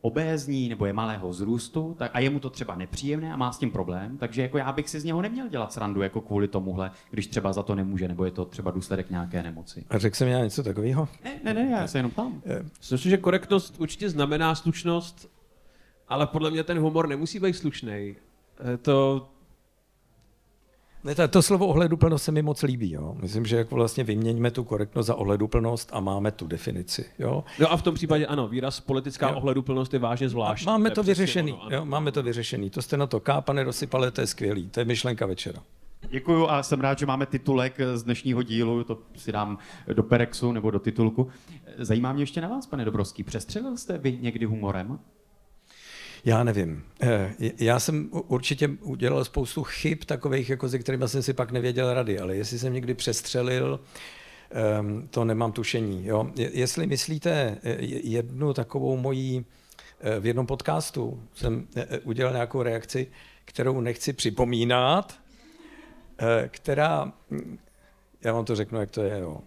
obézní 0.00 0.68
nebo 0.68 0.86
je 0.86 0.92
malého 0.92 1.32
zrůstu 1.32 1.94
tak, 1.98 2.10
a 2.14 2.18
je 2.18 2.30
mu 2.30 2.40
to 2.40 2.50
třeba 2.50 2.74
nepříjemné 2.74 3.32
a 3.32 3.36
má 3.36 3.52
s 3.52 3.58
tím 3.58 3.70
problém, 3.70 4.18
takže 4.18 4.42
jako 4.42 4.58
já 4.58 4.72
bych 4.72 4.88
si 4.88 5.00
z 5.00 5.04
něho 5.04 5.22
neměl 5.22 5.48
dělat 5.48 5.72
srandu 5.72 6.02
jako 6.02 6.20
kvůli 6.20 6.48
tomuhle, 6.48 6.90
když 7.10 7.26
třeba 7.26 7.52
za 7.52 7.62
to 7.62 7.74
nemůže, 7.74 8.08
nebo 8.08 8.24
je 8.24 8.30
to 8.30 8.44
třeba 8.44 8.70
důsledek 8.70 9.10
nějaké 9.10 9.42
nemoci. 9.42 9.84
A 9.90 9.98
řekl 9.98 10.16
jsem 10.16 10.28
já 10.28 10.44
něco 10.44 10.62
takového? 10.62 11.08
Ne, 11.24 11.40
ne, 11.44 11.54
ne, 11.54 11.70
já 11.70 11.86
se 11.86 11.98
jenom 11.98 12.10
ptám. 12.10 12.42
Myslím, 12.90 13.10
že 13.10 13.16
korektnost 13.16 13.80
určitě 13.80 14.10
znamená 14.10 14.54
slušnost, 14.54 15.30
ale 16.08 16.26
podle 16.26 16.50
mě 16.50 16.64
ten 16.64 16.78
humor 16.78 17.08
nemusí 17.08 17.40
být 17.40 17.56
slušný. 17.56 18.16
To, 18.82 19.28
ne, 21.04 21.14
to, 21.14 21.28
to 21.28 21.42
slovo 21.42 21.66
ohleduplnost 21.66 22.24
se 22.24 22.32
mi 22.32 22.42
moc 22.42 22.62
líbí. 22.62 22.92
Jo. 22.92 23.16
Myslím, 23.22 23.46
že 23.46 23.56
jako 23.56 23.74
vlastně 23.74 24.04
vyměňme 24.04 24.50
tu 24.50 24.64
korektnost 24.64 25.06
za 25.06 25.14
ohleduplnost 25.14 25.90
a 25.92 26.00
máme 26.00 26.30
tu 26.30 26.46
definici. 26.46 27.04
Jo. 27.18 27.44
No 27.58 27.72
a 27.72 27.76
v 27.76 27.82
tom 27.82 27.94
případě 27.94 28.26
ano, 28.26 28.48
výraz 28.48 28.80
politická 28.80 29.28
jo. 29.28 29.36
ohleduplnost 29.36 29.92
je 29.92 29.98
vážně 29.98 30.28
zvláštní. 30.28 30.66
Máme 30.66 30.90
to, 30.90 30.94
to 30.94 31.02
vyřešený. 31.02 31.52
Ono, 31.52 31.76
jo, 31.76 31.84
máme 31.84 32.12
to 32.12 32.22
vyřešený. 32.22 32.70
To 32.70 32.82
jste 32.82 32.96
na 32.96 33.06
to 33.06 33.20
ká, 33.20 33.40
pane 33.40 33.64
Rosypale, 33.64 34.10
to 34.10 34.20
je 34.20 34.26
skvělý. 34.26 34.68
To 34.68 34.80
je 34.80 34.84
myšlenka 34.84 35.26
večera. 35.26 35.62
Děkuju 36.08 36.48
a 36.48 36.62
jsem 36.62 36.80
rád, 36.80 36.98
že 36.98 37.06
máme 37.06 37.26
titulek 37.26 37.78
z 37.94 38.02
dnešního 38.02 38.42
dílu, 38.42 38.84
to 38.84 38.98
si 39.16 39.32
dám 39.32 39.58
do 39.92 40.02
Perexu 40.02 40.52
nebo 40.52 40.70
do 40.70 40.78
titulku. 40.78 41.28
Zajímá 41.78 42.12
mě 42.12 42.22
ještě 42.22 42.40
na 42.40 42.48
vás, 42.48 42.66
pane 42.66 42.84
Dobrovský, 42.84 43.22
přestřelil 43.22 43.76
jste 43.76 43.98
vy 43.98 44.18
někdy 44.20 44.46
humorem? 44.46 44.98
Já 46.24 46.44
nevím. 46.44 46.84
Eh, 47.02 47.34
já 47.58 47.80
jsem 47.80 48.08
určitě 48.12 48.68
udělal 48.68 49.24
spoustu 49.24 49.64
chyb 49.64 49.98
takových, 50.06 50.50
jako 50.50 50.68
se 50.68 50.78
kterými 50.78 51.08
jsem 51.08 51.22
si 51.22 51.32
pak 51.32 51.50
nevěděl 51.50 51.94
rady, 51.94 52.18
ale 52.18 52.36
jestli 52.36 52.58
jsem 52.58 52.72
někdy 52.72 52.94
přestřelil, 52.94 53.80
ehm, 54.50 55.08
to 55.10 55.24
nemám 55.24 55.52
tušení. 55.52 56.06
Jo? 56.06 56.30
Jestli 56.36 56.86
myslíte 56.86 57.58
eh, 57.62 57.76
jednu 57.84 58.54
takovou 58.54 58.96
mojí, 58.96 59.44
eh, 60.00 60.20
v 60.20 60.26
jednom 60.26 60.46
podcastu 60.46 61.22
jsem 61.34 61.66
udělal 62.04 62.32
nějakou 62.32 62.62
reakci, 62.62 63.06
kterou 63.44 63.80
nechci 63.80 64.12
připomínat, 64.12 65.20
která, 66.48 67.12
hm, 67.30 67.58
já 68.24 68.32
vám 68.32 68.44
to 68.44 68.56
řeknu, 68.56 68.80
jak 68.80 68.90
to 68.90 69.02
je, 69.02 69.18
jo. 69.18 69.40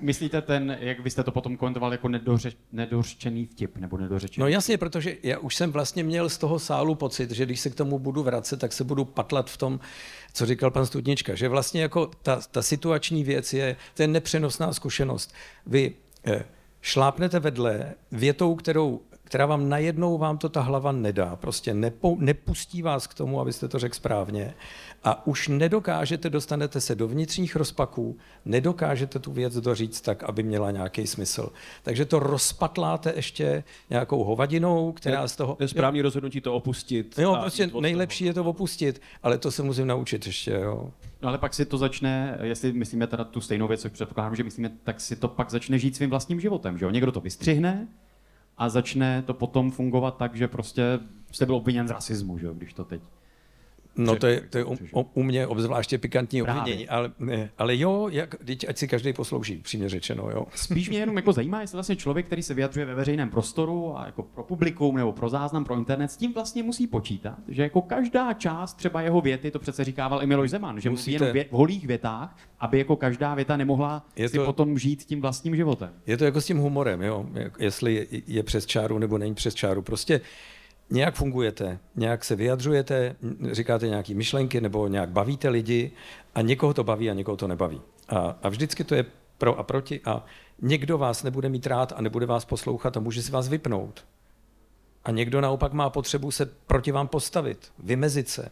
Myslíte 0.00 0.42
ten, 0.42 0.76
jak 0.80 1.00
byste 1.00 1.22
to 1.22 1.32
potom 1.32 1.56
komentoval 1.56 1.92
jako 1.92 2.08
nedoře, 2.08 2.52
nedořčený 2.72 3.46
vtip 3.46 3.76
nebo 3.76 3.96
nedořečený? 3.98 4.42
No 4.42 4.48
jasně, 4.48 4.78
protože 4.78 5.16
já 5.22 5.38
už 5.38 5.56
jsem 5.56 5.72
vlastně 5.72 6.04
měl 6.04 6.28
z 6.28 6.38
toho 6.38 6.58
sálu 6.58 6.94
pocit, 6.94 7.30
že 7.30 7.46
když 7.46 7.60
se 7.60 7.70
k 7.70 7.74
tomu 7.74 7.98
budu 7.98 8.22
vracet, 8.22 8.60
tak 8.60 8.72
se 8.72 8.84
budu 8.84 9.04
patlat 9.04 9.50
v 9.50 9.56
tom, 9.56 9.80
co 10.32 10.46
říkal 10.46 10.70
pan 10.70 10.86
Studnička, 10.86 11.34
že 11.34 11.48
vlastně 11.48 11.82
jako 11.82 12.10
ta, 12.22 12.40
ta 12.50 12.62
situační 12.62 13.24
věc 13.24 13.52
je, 13.52 13.76
to 13.94 14.02
je 14.02 14.08
nepřenosná 14.08 14.72
zkušenost. 14.72 15.34
Vy 15.66 15.94
eh, 16.26 16.44
šlápnete 16.80 17.40
vedle 17.40 17.94
větou, 18.12 18.54
kterou 18.54 19.00
která 19.26 19.46
vám 19.46 19.68
najednou 19.68 20.18
vám 20.18 20.38
to 20.38 20.48
ta 20.48 20.60
hlava 20.60 20.92
nedá. 20.92 21.36
Prostě 21.36 21.74
nepo, 21.74 22.16
nepustí 22.18 22.82
vás 22.82 23.06
k 23.06 23.14
tomu, 23.14 23.40
abyste 23.40 23.68
to 23.68 23.78
řekl 23.78 23.94
správně. 23.94 24.54
A 25.04 25.26
už 25.26 25.48
nedokážete, 25.48 26.30
dostanete 26.30 26.80
se 26.80 26.94
do 26.94 27.08
vnitřních 27.08 27.56
rozpaků, 27.56 28.16
nedokážete 28.44 29.18
tu 29.18 29.32
věc 29.32 29.54
doříct 29.54 30.04
tak, 30.04 30.22
aby 30.22 30.42
měla 30.42 30.70
nějaký 30.70 31.06
smysl. 31.06 31.52
Takže 31.82 32.04
to 32.04 32.18
rozpatláte 32.18 33.12
ještě 33.16 33.64
nějakou 33.90 34.24
hovadinou, 34.24 34.92
která 34.92 35.22
je, 35.22 35.28
z 35.28 35.36
toho... 35.36 35.56
Je 35.60 35.68
správný 35.68 35.98
jo, 35.98 36.02
rozhodnutí 36.02 36.40
to 36.40 36.54
opustit. 36.54 37.18
Jo, 37.18 37.36
prostě 37.40 37.70
nejlepší 37.80 38.24
je 38.24 38.34
to 38.34 38.44
opustit, 38.44 39.02
ale 39.22 39.38
to 39.38 39.50
se 39.50 39.62
musím 39.62 39.86
naučit 39.86 40.26
ještě, 40.26 40.50
jo. 40.50 40.90
No 41.22 41.28
ale 41.28 41.38
pak 41.38 41.54
si 41.54 41.64
to 41.64 41.78
začne, 41.78 42.38
jestli 42.42 42.72
myslíme 42.72 43.06
teda 43.06 43.24
tu 43.24 43.40
stejnou 43.40 43.68
věc, 43.68 43.80
což 43.80 43.92
předpokládám, 43.92 44.36
že 44.36 44.44
myslíme, 44.44 44.70
tak 44.84 45.00
si 45.00 45.16
to 45.16 45.28
pak 45.28 45.50
začne 45.50 45.78
žít 45.78 45.96
svým 45.96 46.10
vlastním 46.10 46.40
životem, 46.40 46.78
že 46.78 46.84
jo? 46.84 46.90
Někdo 46.90 47.12
to 47.12 47.20
vystřihne, 47.20 47.88
a 48.58 48.68
začne 48.68 49.22
to 49.22 49.34
potom 49.34 49.70
fungovat 49.70 50.16
tak, 50.16 50.34
že 50.34 50.48
prostě 50.48 50.82
jste 51.32 51.46
byl 51.46 51.54
obviněn 51.54 51.88
z 51.88 51.90
rasismu, 51.90 52.38
že 52.38 52.46
jo, 52.46 52.54
když 52.54 52.72
to 52.72 52.84
teď 52.84 53.02
No 53.96 54.16
to 54.16 54.26
je, 54.26 54.40
to 54.40 54.58
je 54.58 54.64
u, 54.64 54.76
u 55.14 55.22
mě 55.22 55.46
obzvláště 55.46 55.98
pikantní 55.98 56.42
obvinění, 56.42 56.88
ale, 56.88 57.10
ale 57.58 57.76
jo, 57.76 58.08
jak, 58.10 58.34
ať 58.68 58.78
si 58.78 58.88
každý 58.88 59.12
poslouží, 59.12 59.56
přímě 59.56 59.88
řečeno, 59.88 60.30
jo. 60.30 60.46
Spíš 60.54 60.88
mě 60.88 60.98
jenom 60.98 61.16
jako 61.16 61.32
zajímá, 61.32 61.60
jestli 61.60 61.76
vlastně 61.76 61.96
člověk, 61.96 62.26
který 62.26 62.42
se 62.42 62.54
vyjadřuje 62.54 62.86
ve 62.86 62.94
veřejném 62.94 63.30
prostoru 63.30 63.98
a 63.98 64.06
jako 64.06 64.22
pro 64.22 64.44
publikum 64.44 64.96
nebo 64.96 65.12
pro 65.12 65.28
záznam, 65.28 65.64
pro 65.64 65.74
internet, 65.74 66.12
s 66.12 66.16
tím 66.16 66.32
vlastně 66.32 66.62
musí 66.62 66.86
počítat, 66.86 67.38
že 67.48 67.62
jako 67.62 67.82
každá 67.82 68.32
část 68.32 68.74
třeba 68.74 69.02
jeho 69.02 69.20
věty, 69.20 69.50
to 69.50 69.58
přece 69.58 69.84
říkával 69.84 70.22
i 70.22 70.26
Miloš 70.26 70.50
Zeman, 70.50 70.80
že 70.80 70.90
musí 70.90 71.12
jen 71.12 71.32
v 71.32 71.52
holých 71.52 71.86
větách, 71.86 72.36
aby 72.60 72.78
jako 72.78 72.96
každá 72.96 73.34
věta 73.34 73.56
nemohla 73.56 74.06
je 74.16 74.28
si 74.28 74.36
to, 74.36 74.44
potom 74.44 74.78
žít 74.78 75.04
tím 75.04 75.20
vlastním 75.20 75.56
životem. 75.56 75.90
Je 76.06 76.16
to 76.16 76.24
jako 76.24 76.40
s 76.40 76.46
tím 76.46 76.58
humorem, 76.58 77.02
jo, 77.02 77.26
jestli 77.58 77.94
je, 77.94 78.06
je 78.26 78.42
přes 78.42 78.66
čáru 78.66 78.98
nebo 78.98 79.18
není 79.18 79.34
přes 79.34 79.54
čáru. 79.54 79.82
Prostě 79.82 80.20
nějak 80.90 81.14
fungujete, 81.14 81.78
nějak 81.96 82.24
se 82.24 82.36
vyjadřujete, 82.36 83.16
říkáte 83.52 83.88
nějaké 83.88 84.14
myšlenky 84.14 84.60
nebo 84.60 84.88
nějak 84.88 85.08
bavíte 85.08 85.48
lidi 85.48 85.90
a 86.34 86.40
někoho 86.40 86.74
to 86.74 86.84
baví 86.84 87.10
a 87.10 87.14
někoho 87.14 87.36
to 87.36 87.48
nebaví. 87.48 87.80
A, 88.08 88.38
a 88.42 88.48
vždycky 88.48 88.84
to 88.84 88.94
je 88.94 89.04
pro 89.38 89.58
a 89.58 89.62
proti 89.62 90.00
a 90.04 90.24
někdo 90.62 90.98
vás 90.98 91.22
nebude 91.22 91.48
mít 91.48 91.66
rád 91.66 91.92
a 91.96 92.00
nebude 92.00 92.26
vás 92.26 92.44
poslouchat 92.44 92.96
a 92.96 93.00
může 93.00 93.22
si 93.22 93.32
vás 93.32 93.48
vypnout. 93.48 94.04
A 95.04 95.10
někdo 95.10 95.40
naopak 95.40 95.72
má 95.72 95.90
potřebu 95.90 96.30
se 96.30 96.46
proti 96.46 96.92
vám 96.92 97.08
postavit, 97.08 97.72
vymezit 97.78 98.28
se. 98.28 98.48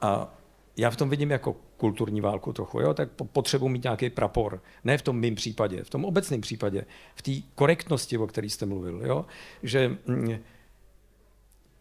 A 0.00 0.34
já 0.76 0.90
v 0.90 0.96
tom 0.96 1.10
vidím 1.10 1.30
jako 1.30 1.56
kulturní 1.76 2.20
válku 2.20 2.52
trochu, 2.52 2.80
jo? 2.80 2.94
tak 2.94 3.08
potřebuji 3.32 3.68
mít 3.68 3.82
nějaký 3.82 4.10
prapor. 4.10 4.62
Ne 4.84 4.98
v 4.98 5.02
tom 5.02 5.18
mým 5.18 5.34
případě, 5.34 5.84
v 5.84 5.90
tom 5.90 6.04
obecném 6.04 6.40
případě, 6.40 6.84
v 7.14 7.22
té 7.22 7.30
korektnosti, 7.54 8.18
o 8.18 8.26
které 8.26 8.46
jste 8.50 8.66
mluvil. 8.66 9.00
Jo? 9.04 9.24
Že 9.62 9.96
mm, 10.06 10.38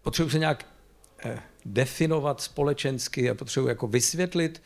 potřebuji 0.02 0.30
se 0.30 0.40
nějak 0.40 0.66
eh, 1.26 1.40
definovat 1.66 2.42
společensky 2.42 3.30
a 3.30 3.36
potřebuji 3.36 3.68
jako 3.68 3.88
vysvětlit 3.88 4.62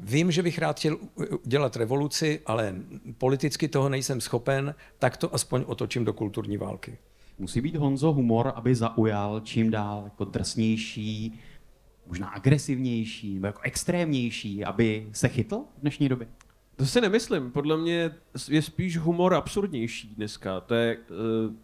Vím, 0.00 0.30
že 0.30 0.42
bych 0.42 0.58
rád 0.58 0.76
chtěl 0.76 0.98
dělat 1.44 1.76
revoluci, 1.76 2.40
ale 2.46 2.74
politicky 3.18 3.68
toho 3.68 3.88
nejsem 3.88 4.20
schopen, 4.20 4.74
tak 4.98 5.16
to 5.16 5.34
aspoň 5.34 5.64
otočím 5.66 6.04
do 6.04 6.12
kulturní 6.12 6.56
války. 6.56 6.98
Musí 7.38 7.60
být 7.60 7.76
Honzo 7.76 8.12
humor, 8.12 8.52
aby 8.54 8.74
zaujal 8.74 9.40
čím 9.40 9.70
dál 9.70 10.02
jako 10.04 10.24
drsnější, 10.24 11.40
možná 12.06 12.28
agresivnější, 12.28 13.34
nebo 13.34 13.46
jako 13.46 13.60
extrémnější, 13.62 14.64
aby 14.64 15.08
se 15.12 15.28
chytl 15.28 15.64
v 15.78 15.80
dnešní 15.80 16.08
době? 16.08 16.28
To 16.76 16.86
si 16.86 17.00
nemyslím. 17.00 17.50
Podle 17.50 17.76
mě 17.76 18.10
je 18.48 18.62
spíš 18.62 18.98
humor 18.98 19.34
absurdnější 19.34 20.14
dneska. 20.14 20.60
To 20.60 20.74
je 20.74 20.96
uh, 20.96 21.54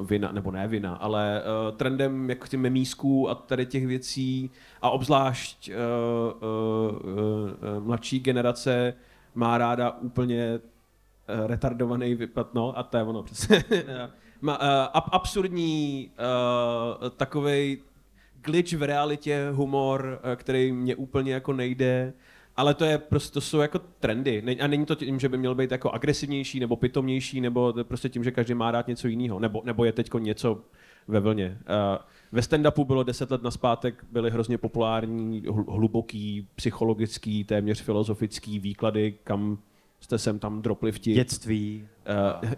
vina, 0.00 0.32
nebo 0.32 0.50
ne 0.50 0.68
vina, 0.68 0.94
ale 0.94 1.42
uh, 1.42 1.76
trendem 1.76 2.30
jako 2.30 2.46
těch 2.46 2.60
memísků 2.60 3.30
a 3.30 3.34
tady 3.34 3.66
těch 3.66 3.86
věcí 3.86 4.50
a 4.82 4.90
obzvlášť 4.90 5.70
uh, 5.70 5.74
uh, 6.42 6.96
uh, 6.96 7.20
uh, 7.78 7.84
mladší 7.84 8.20
generace 8.20 8.94
má 9.34 9.58
ráda 9.58 9.90
úplně 9.90 10.60
uh, 10.60 11.46
retardovaný 11.46 12.14
vypad, 12.14 12.54
no 12.54 12.78
a 12.78 12.82
to 12.82 12.96
je 12.96 13.02
ono 13.02 13.22
přesně. 13.22 13.64
má, 14.40 14.60
uh, 14.60 14.66
ab- 14.92 15.08
absurdní 15.12 16.10
uh, 17.02 17.08
takovej 17.08 17.82
glitch 18.40 18.72
v 18.72 18.82
realitě, 18.82 19.48
humor, 19.52 20.20
uh, 20.24 20.36
který 20.36 20.72
mě 20.72 20.96
úplně 20.96 21.32
jako 21.32 21.52
nejde. 21.52 22.12
Ale 22.58 22.74
to 22.74 22.84
je 22.84 22.98
prostě, 22.98 23.34
to 23.34 23.40
jsou 23.40 23.58
jako 23.58 23.78
trendy. 24.00 24.56
A 24.60 24.66
není 24.66 24.86
to 24.86 24.94
tím, 24.94 25.20
že 25.20 25.28
by 25.28 25.38
měl 25.38 25.54
být 25.54 25.70
jako 25.70 25.90
agresivnější 25.90 26.60
nebo 26.60 26.76
pitomnější, 26.76 27.40
nebo 27.40 27.74
prostě 27.82 28.08
tím, 28.08 28.24
že 28.24 28.30
každý 28.30 28.54
má 28.54 28.70
rád 28.70 28.88
něco 28.88 29.08
jiného. 29.08 29.38
Nebo, 29.40 29.62
nebo 29.64 29.84
je 29.84 29.92
teď 29.92 30.10
něco 30.18 30.64
ve 31.08 31.20
vlně. 31.20 31.58
Uh, 31.60 32.04
ve 32.32 32.40
stand-upu 32.40 32.84
bylo 32.84 33.02
deset 33.02 33.30
let 33.30 33.42
naspátek, 33.42 34.04
byly 34.12 34.30
hrozně 34.30 34.58
populární, 34.58 35.42
hl- 35.42 35.72
hluboký, 35.72 36.48
psychologický, 36.54 37.44
téměř 37.44 37.82
filozofický 37.82 38.58
výklady, 38.58 39.14
kam 39.24 39.58
jste 40.00 40.18
sem 40.18 40.38
tam 40.38 40.62
dropli 40.62 40.92
vtip. 40.92 41.14
Dětství. 41.14 41.88
Uh, 42.42 42.50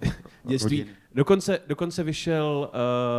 dětství. 0.44 0.86
Dokonce, 1.14 1.60
dokonce 1.66 2.02
vyšel 2.02 2.70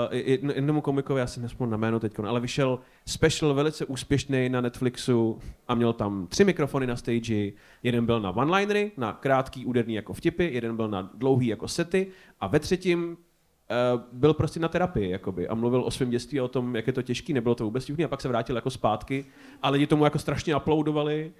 uh, 0.10 0.18
jedno, 0.18 0.54
jednomu 0.54 0.82
komikovi, 0.82 1.20
já 1.20 1.28
si 1.28 1.40
nespomínám 1.40 1.72
na 1.72 1.88
jméno 1.88 2.00
teď, 2.00 2.20
ale 2.20 2.40
vyšel 2.40 2.80
special 3.06 3.54
velice 3.54 3.86
úspěšný 3.86 4.50
na 4.50 4.62
Netflixu 4.62 5.40
a 5.68 5.76
měl 5.76 5.94
tam 5.94 6.28
tři 6.28 6.44
mikrofony 6.44 6.88
na 6.88 6.96
stage. 6.96 7.52
Jeden 7.84 8.06
byl 8.06 8.20
na 8.20 8.30
one-linery, 8.30 8.92
na 8.98 9.14
krátký 9.14 9.66
úderný 9.66 9.94
jako 9.94 10.14
vtipy, 10.14 10.54
jeden 10.54 10.76
byl 10.76 10.88
na 10.88 11.12
dlouhý 11.14 11.48
jako 11.48 11.68
sety 11.68 12.08
a 12.40 12.48
ve 12.48 12.60
třetím 12.60 13.10
uh, 13.10 14.02
byl 14.12 14.34
prostě 14.34 14.60
na 14.60 14.68
terapii 14.68 15.10
jakoby, 15.10 15.48
a 15.48 15.56
mluvil 15.56 15.84
o 15.84 15.92
svém 15.92 16.10
dětství 16.10 16.40
a 16.40 16.44
o 16.44 16.48
tom, 16.48 16.76
jak 16.76 16.88
je 16.88 16.94
to 16.94 17.02
těžký, 17.02 17.34
nebylo 17.34 17.56
to 17.56 17.64
vůbec 17.64 17.86
divný 17.86 18.06
a 18.06 18.08
pak 18.08 18.22
se 18.22 18.28
vrátil 18.28 18.56
jako 18.56 18.70
zpátky 18.70 19.26
a 19.62 19.70
lidi 19.70 19.88
tomu 19.88 20.04
jako 20.04 20.20
strašně 20.20 20.54
aplaudovali. 20.54 21.32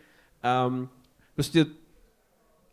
Um, 0.68 0.90
prostě 1.36 1.66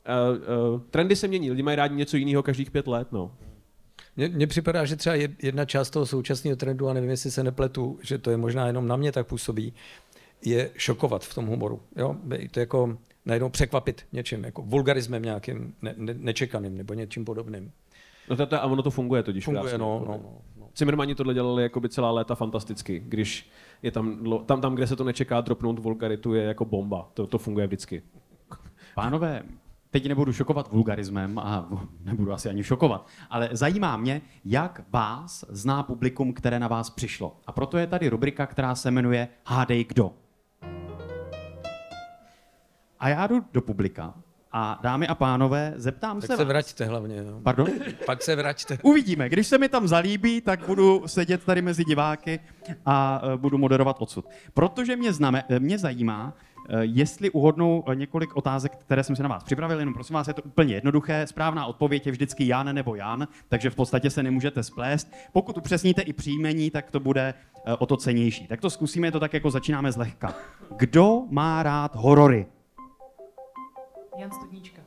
uh, 0.09 0.75
uh, 0.75 0.81
trendy 0.91 1.17
se 1.17 1.29
mění, 1.29 1.51
lidi 1.51 1.63
mají 1.63 1.77
rádi 1.77 1.95
něco 1.95 2.17
jiného 2.17 2.43
každých 2.43 2.71
pět 2.71 2.87
let, 2.87 3.13
no. 3.13 3.31
Mně, 4.17 4.47
připadá, 4.47 4.85
že 4.85 4.97
třeba 4.97 5.17
jed- 5.17 5.37
jedna 5.43 5.65
část 5.65 5.91
toho 5.91 6.07
současného 6.07 6.57
trendu, 6.57 6.89
a 6.89 6.93
nevím, 6.93 7.11
jestli 7.11 7.31
se 7.31 7.45
nepletu, 7.45 7.99
že 8.03 8.19
to 8.19 8.31
je 8.31 8.37
možná 8.37 8.67
jenom 8.67 8.89
na 8.89 8.97
mě 8.97 9.13
tak 9.13 9.27
působí, 9.27 9.73
je 10.45 10.71
šokovat 10.77 11.25
v 11.25 11.35
tom 11.35 11.47
humoru. 11.47 11.81
Jo? 11.97 12.17
To 12.51 12.61
jako 12.61 12.99
najednou 13.27 13.49
překvapit 13.49 14.07
něčím, 14.13 14.45
jako 14.45 14.63
vulgarismem 14.63 15.23
nějakým 15.23 15.75
ne, 15.83 15.95
ne, 15.97 16.15
nečekaným 16.19 16.77
nebo 16.77 16.95
něčím 16.95 17.25
podobným. 17.25 17.73
No 18.31 18.37
to, 18.37 18.47
to, 18.47 18.63
a 18.63 18.65
ono 18.67 18.83
to 18.83 18.91
funguje 18.91 19.23
totiž 19.23 19.45
Funguje, 19.45 19.63
krásně. 19.63 19.79
no, 19.79 20.05
no, 20.09 20.21
no, 20.23 20.43
no. 20.61 20.69
Cimrmani 20.75 21.15
tohle 21.15 21.35
dělali 21.35 21.63
jako 21.63 21.81
by 21.81 21.89
celá 21.89 22.11
léta 22.11 22.35
fantasticky, 22.35 23.03
když 23.07 23.51
je 23.83 23.91
tam, 23.91 24.25
tam, 24.47 24.61
tam, 24.61 24.75
kde 24.75 24.87
se 24.87 24.97
to 24.97 25.05
nečeká, 25.05 25.41
dropnout 25.41 25.79
vulgaritu 25.79 26.35
je 26.35 26.43
jako 26.45 26.65
bomba. 26.65 27.11
To, 27.15 27.27
to 27.27 27.39
funguje 27.39 27.67
vždycky. 27.67 28.03
Pánové, 28.95 29.43
teď 29.91 30.09
nebudu 30.09 30.33
šokovat 30.33 30.73
vulgarismem 30.73 31.39
a 31.39 31.69
nebudu 32.05 32.33
asi 32.33 32.49
ani 32.49 32.65
šokovat, 32.65 33.07
ale 33.31 33.49
zajímá 33.53 33.97
mě, 33.97 34.21
jak 34.45 34.83
vás 34.91 35.45
zná 35.49 35.83
publikum, 35.83 36.33
které 36.33 36.59
na 36.59 36.69
vás 36.69 36.91
přišlo. 36.91 37.37
A 37.47 37.53
proto 37.53 37.79
je 37.79 37.87
tady 37.87 38.09
rubrika, 38.09 38.47
která 38.47 38.75
se 38.75 38.91
jmenuje 38.91 39.29
Hádej 39.47 39.85
kdo. 39.85 40.13
A 43.01 43.09
já 43.09 43.27
jdu 43.27 43.45
do 43.53 43.61
publika 43.63 44.15
a 44.53 44.79
dámy 44.83 45.07
a 45.09 45.15
pánové, 45.15 45.73
zeptám 45.77 46.21
Tak 46.21 46.31
se 46.31 46.37
se 46.37 46.43
vás. 46.45 46.49
vraťte 46.49 46.85
hlavně. 46.85 47.23
No. 47.23 47.41
Pardon? 47.41 47.69
Pak 48.07 48.23
se 48.23 48.37
vraťte. 48.37 48.79
Uvidíme. 48.83 49.29
Když 49.29 49.47
se 49.47 49.59
mi 49.59 49.69
tam 49.69 49.89
zalíbí, 49.89 50.41
tak 50.41 50.67
budu 50.67 51.03
sedět 51.07 51.45
tady 51.45 51.63
mezi 51.63 51.85
diváky 51.85 52.41
a 52.87 53.23
eh, 53.25 53.37
budu 53.37 53.59
moderovat 53.59 53.97
odsud. 53.99 54.29
Protože 54.55 54.97
mě, 54.97 55.13
zname, 55.13 55.45
eh, 55.49 55.61
mě 55.61 55.79
zajímá, 55.79 56.35
jestli 56.81 57.31
uhodnou 57.31 57.85
eh, 57.87 57.95
několik 57.95 58.37
otázek, 58.37 58.77
které 58.77 59.05
jsem 59.05 59.17
si 59.17 59.23
na 59.23 59.29
vás 59.29 59.45
připravil, 59.45 59.79
jenom 59.79 59.95
prosím 59.95 60.15
vás, 60.15 60.29
je 60.29 60.35
to 60.35 60.43
úplně 60.43 60.75
jednoduché. 60.75 61.27
Správná 61.27 61.67
odpověď 61.67 62.07
je 62.07 62.13
vždycky 62.13 62.47
Jan 62.49 62.75
nebo 62.75 62.95
Jan, 62.95 63.29
takže 63.49 63.71
v 63.71 63.75
podstatě 63.75 64.11
se 64.11 64.23
nemůžete 64.23 64.63
splést. 64.63 65.13
Pokud 65.33 65.57
upřesníte 65.57 66.03
i 66.03 66.13
příjmení, 66.13 66.71
tak 66.71 66.91
to 66.91 67.01
bude 67.01 67.35
eh, 67.67 67.75
o 67.77 67.87
to 67.87 67.97
cenější. 67.97 68.47
Tak 68.47 68.61
to 68.61 68.71
zkusíme, 68.71 69.13
to 69.13 69.21
tak 69.21 69.35
jako 69.35 69.51
začínáme 69.51 69.93
zlehka. 69.93 70.35
Kdo 70.77 71.23
má 71.31 71.63
rád 71.63 71.97
horory? 71.97 72.47
Jan 74.19 74.31
Studnička. 74.31 74.83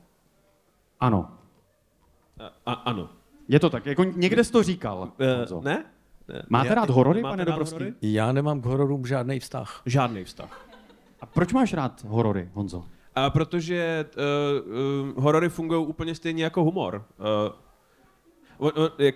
Ano. 1.00 1.30
A, 2.40 2.72
a, 2.72 2.74
ano. 2.74 3.10
Je 3.48 3.60
to 3.60 3.70
tak, 3.70 3.86
jako 3.86 4.04
někde 4.04 4.44
jsi 4.44 4.52
to 4.52 4.64
říkal. 4.64 5.12
Uh, 5.52 5.64
ne? 5.64 5.86
ne? 6.28 6.44
Máte 6.50 6.68
Já- 6.68 6.76
rád 6.76 6.90
horory, 6.90 7.22
Máte 7.22 7.32
pane 7.32 7.46
Dobrovský? 7.46 7.74
horory? 7.74 7.94
Já 8.02 8.32
nemám 8.32 8.62
k 8.62 8.66
hororům 8.66 9.06
žádný 9.06 9.40
vztah. 9.40 9.82
Žádný 9.86 10.24
vztah. 10.24 10.71
A 11.22 11.26
proč 11.26 11.54
máš 11.54 11.74
rád 11.74 12.04
horory, 12.08 12.50
Honzo? 12.54 12.86
A 13.16 13.30
protože 13.30 14.06
uh, 14.66 15.14
uh, 15.16 15.24
horory 15.24 15.50
fungují 15.50 15.88
úplně 15.88 16.16
stejně 16.16 16.44
jako 16.44 16.64
humor. 16.64 17.06
Uh, 17.20 17.26
on, 18.58 18.72
on, 18.76 18.92
jak 18.98 19.16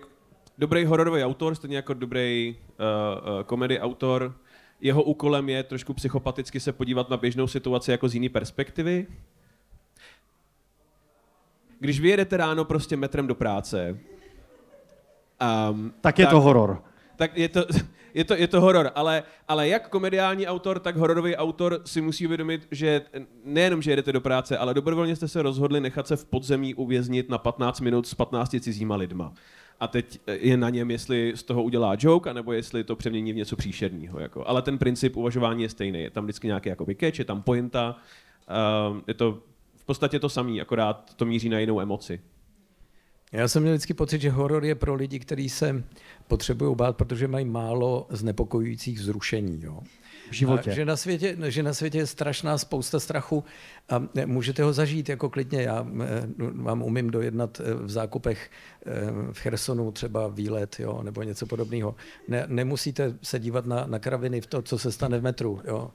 dobrý 0.58 0.86
hororový 0.86 1.24
autor, 1.24 1.56
stejně 1.56 1.76
jako 1.76 1.94
dobrý 1.94 2.56
uh, 2.56 3.36
uh, 3.36 3.44
komedy 3.44 3.80
autor, 3.80 4.36
jeho 4.82 5.04
úkolem 5.04 5.50
je 5.50 5.63
trošku 5.63 5.94
psychopaticky 5.94 6.60
se 6.60 6.72
podívat 6.72 7.10
na 7.10 7.18
běžnou 7.18 7.48
situaci 7.48 7.91
jako 7.91 8.10
z 8.10 8.13
jiné 8.13 8.30
perspektivy. 8.30 9.08
Když 11.80 12.00
vyjedete 12.00 12.38
ráno 12.38 12.65
prostě 12.65 12.98
metrem 12.98 13.28
do 13.28 13.36
práce, 13.36 14.00
um, 15.72 15.94
Tak 16.02 16.20
je 16.20 16.28
to 16.28 16.41
horor. 16.41 16.84
tak 17.15 17.38
je 17.38 17.50
to, 17.50 17.65
je 18.15 18.23
to, 18.23 18.34
je 18.34 18.47
to 18.47 18.62
horor, 18.62 18.91
ale, 18.95 19.23
ale 19.47 19.67
jak 19.67 19.89
komediální 19.89 20.47
autor, 20.47 20.80
tak 20.80 20.95
hororový 20.95 21.36
autor 21.36 21.82
si 21.86 22.01
musí 22.01 22.25
uvědomit, 22.25 22.67
že 22.71 23.01
nejenom, 23.43 23.82
že 23.82 23.91
jedete 23.91 24.12
do 24.12 24.21
práce, 24.21 24.58
ale 24.58 24.73
dobrovolně 24.73 25.15
jste 25.15 25.28
se 25.28 25.41
rozhodli 25.41 25.82
nechat 25.82 26.08
se 26.08 26.15
v 26.15 26.25
podzemí 26.25 26.75
uvěznit 26.75 27.30
na 27.30 27.38
15 27.38 27.82
minut 27.82 28.08
s 28.08 28.13
15 28.13 28.56
cizíma 28.60 28.95
lidma. 28.95 29.34
A 29.80 29.88
teď 29.88 30.19
je 30.28 30.58
na 30.58 30.69
něm, 30.69 30.91
jestli 30.91 31.34
z 31.36 31.43
toho 31.43 31.63
udělá 31.63 31.95
joke, 31.99 32.30
anebo 32.30 32.54
jestli 32.54 32.84
to 32.84 32.95
přemění 32.95 33.34
v 33.34 33.36
něco 33.36 33.56
příšerného. 33.56 34.19
Jako. 34.19 34.47
Ale 34.47 34.62
ten 34.62 34.78
princip 34.78 35.17
uvažování 35.17 35.63
je 35.63 35.69
stejný. 35.69 36.01
Je 36.01 36.10
tam 36.10 36.23
vždycky 36.23 36.47
nějaký 36.47 36.69
jakoby 36.69 36.95
catch, 36.95 37.19
je 37.19 37.25
tam 37.25 37.41
pointa. 37.41 37.95
Uh, 38.89 38.97
je 39.08 39.13
to 39.13 39.39
v 39.75 39.86
podstatě 39.86 40.19
to 40.19 40.30
samé, 40.30 40.62
akorát 40.62 41.13
to 41.15 41.25
míří 41.25 41.49
na 41.49 41.60
jinou 41.60 41.82
emoci. 41.82 42.21
Já 43.36 43.48
jsem 43.48 43.62
měl 43.62 43.74
vždycky 43.74 43.93
pocit, 43.93 44.21
že 44.21 44.30
horor 44.30 44.65
je 44.65 44.76
pro 44.76 44.95
lidi, 44.95 45.19
kteří 45.19 45.50
se 45.50 45.84
potřebují 46.28 46.76
bát, 46.76 46.98
protože 46.98 47.28
mají 47.28 47.45
málo 47.45 48.08
znepokojujících 48.10 49.00
zrušení. 49.00 49.60
Jo. 49.63 49.80
V 50.30 50.34
životě. 50.34 50.71
A 50.71 50.74
že, 50.74 50.86
na 50.86 50.98
světě, 50.98 51.38
že 51.43 51.63
na 51.63 51.74
světě 51.74 51.98
je 51.98 52.08
strašná 52.08 52.58
spousta 52.58 53.00
strachu 53.00 53.43
a 53.89 54.04
e, 54.15 54.26
můžete 54.26 54.63
ho 54.63 54.74
zažít 54.74 55.10
jako 55.10 55.30
klidně. 55.30 55.62
Já 55.62 55.88
e, 56.04 56.28
vám 56.52 56.82
umím 56.82 57.10
dojednat 57.10 57.60
e, 57.60 57.74
v 57.74 57.89
zákupech 57.89 58.52
v 59.32 59.39
Chersonu 59.39 59.91
třeba 59.91 60.28
výlet 60.28 60.76
jo, 60.80 61.04
nebo 61.04 61.24
něco 61.24 61.45
podobného. 61.45 61.95
Ne, 62.28 62.45
nemusíte 62.48 63.17
se 63.21 63.39
dívat 63.39 63.65
na, 63.65 63.86
na 63.86 64.00
kraviny 64.00 64.41
v 64.41 64.48
to, 64.48 64.62
co 64.62 64.78
se 64.78 64.91
stane 64.91 65.19
v 65.19 65.24
metru. 65.24 65.62
Jo. 65.67 65.91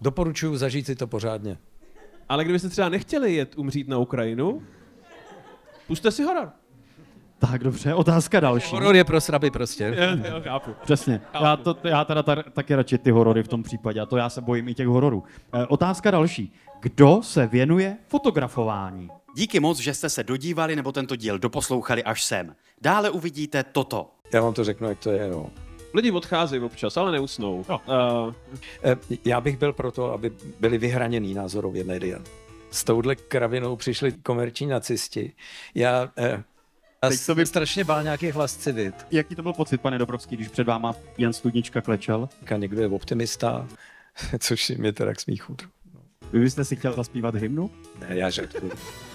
Doporučuji 0.00 0.56
zažít 0.56 0.86
si 0.86 0.96
to 0.96 1.06
pořádně. 1.06 1.58
Ale 2.28 2.44
kdybyste 2.44 2.68
třeba 2.68 2.88
nechtěli 2.88 3.34
jet 3.34 3.58
umřít 3.58 3.88
na 3.88 3.98
Ukrajinu, 3.98 4.62
puste 5.90 6.10
si 6.10 6.22
horor. 6.22 6.48
Tak 7.38 7.64
dobře, 7.64 7.94
otázka 7.94 8.40
další. 8.40 8.74
Horor 8.74 8.96
je 8.96 9.04
pro 9.04 9.20
sraby 9.20 9.50
prostě. 9.50 9.84
Jo, 9.84 10.30
jo, 10.34 10.40
chápu. 10.44 10.70
Přesně. 10.82 11.20
Já, 11.42 11.56
to, 11.56 11.76
já 11.84 12.04
teda 12.04 12.22
tar, 12.22 12.42
taky 12.52 12.74
radši 12.74 12.98
ty 12.98 13.10
horory 13.10 13.42
v 13.42 13.48
tom 13.48 13.62
případě, 13.62 14.00
a 14.00 14.06
to 14.06 14.16
já 14.16 14.28
se 14.28 14.40
bojím 14.40 14.68
i 14.68 14.74
těch 14.74 14.86
hororů. 14.86 15.24
E, 15.52 15.66
otázka 15.66 16.10
další. 16.10 16.52
Kdo 16.80 17.20
se 17.22 17.46
věnuje 17.46 17.96
fotografování? 18.08 19.08
Díky 19.36 19.60
moc, 19.60 19.78
že 19.78 19.94
jste 19.94 20.08
se 20.08 20.24
dodívali 20.24 20.76
nebo 20.76 20.92
tento 20.92 21.16
díl 21.16 21.38
doposlouchali 21.38 22.04
až 22.04 22.24
sem. 22.24 22.54
Dále 22.82 23.10
uvidíte 23.10 23.64
toto. 23.64 24.10
Já 24.34 24.40
vám 24.42 24.54
to 24.54 24.64
řeknu, 24.64 24.88
jak 24.88 24.98
to 24.98 25.10
je. 25.10 25.30
No. 25.30 25.46
Lidi 25.94 26.10
odcházejí 26.10 26.62
občas, 26.62 26.96
ale 26.96 27.12
neusnou. 27.12 27.64
Jo. 27.68 27.80
Uh, 28.26 28.34
Eh, 28.82 28.96
Já 29.24 29.40
bych 29.40 29.58
byl 29.58 29.72
proto, 29.72 30.12
aby 30.12 30.32
byli 30.60 30.78
vyhraněný 30.78 31.34
názorově 31.34 31.84
média. 31.84 32.18
S 32.70 32.84
touhle 32.84 33.14
kravinou 33.16 33.76
přišli 33.76 34.12
komerční 34.12 34.66
nacisti. 34.66 35.32
Já, 35.74 36.12
eh, 36.16 36.42
já 37.02 37.08
Teď 37.08 37.18
to 37.18 37.24
jsem 37.24 37.36
vy- 37.36 37.46
strašně 37.46 37.84
bál 37.84 38.02
nějakých 38.02 38.36
lascivit. 38.36 38.94
Jaký 39.10 39.34
to 39.34 39.42
byl 39.42 39.52
pocit, 39.52 39.80
pane 39.80 39.98
Dobrovský, 39.98 40.36
když 40.36 40.48
před 40.48 40.66
váma 40.66 40.94
Jan 41.18 41.32
Studnička 41.32 41.80
klečel? 41.80 42.28
A 42.54 42.56
někdo 42.56 42.80
je 42.80 42.88
optimista, 42.88 43.68
což 44.38 44.64
si 44.64 44.76
mě 44.76 44.92
teda 44.92 45.14
k 45.14 45.20
smíchu. 45.20 45.56
Vy 46.32 46.40
byste 46.40 46.64
si 46.64 46.76
chtěl 46.76 46.92
zaspívat 46.92 47.34
hymnu? 47.34 47.70
Ne, 47.98 48.06
já 48.18 48.30
žartuju. 48.30 48.72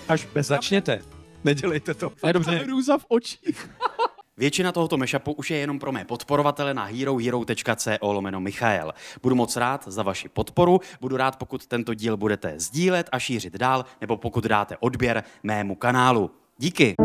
Až 0.08 0.28
bez 0.34 0.48
Začněte, 0.48 1.02
nedělejte 1.44 1.94
to. 1.94 2.12
Ne, 2.24 2.34
dobře. 2.34 2.64
Růza 2.68 2.98
v 2.98 3.06
očích. 3.08 3.70
Většina 4.38 4.72
tohoto 4.72 4.98
mashupu 4.98 5.32
už 5.32 5.52
je 5.52 5.58
jenom 5.58 5.80
pro 5.80 5.92
mé 5.92 6.06
podporovatele 6.06 6.74
na 6.74 6.84
herohero.co 6.84 8.12
lomeno 8.14 8.40
Michael. 8.40 8.94
Budu 9.24 9.36
moc 9.36 9.56
rád 9.56 9.84
za 9.88 10.04
vaši 10.04 10.30
podporu, 10.30 10.80
budu 11.02 11.18
rád, 11.18 11.36
pokud 11.36 11.68
tento 11.68 11.94
díl 11.94 12.18
budete 12.18 12.54
sdílet 12.58 13.10
a 13.12 13.20
šířit 13.20 13.54
dál, 13.54 13.86
nebo 14.02 14.18
pokud 14.18 14.44
dáte 14.44 14.78
odběr 14.80 15.24
mému 15.44 15.76
kanálu. 15.76 16.32
Díky. 16.58 16.96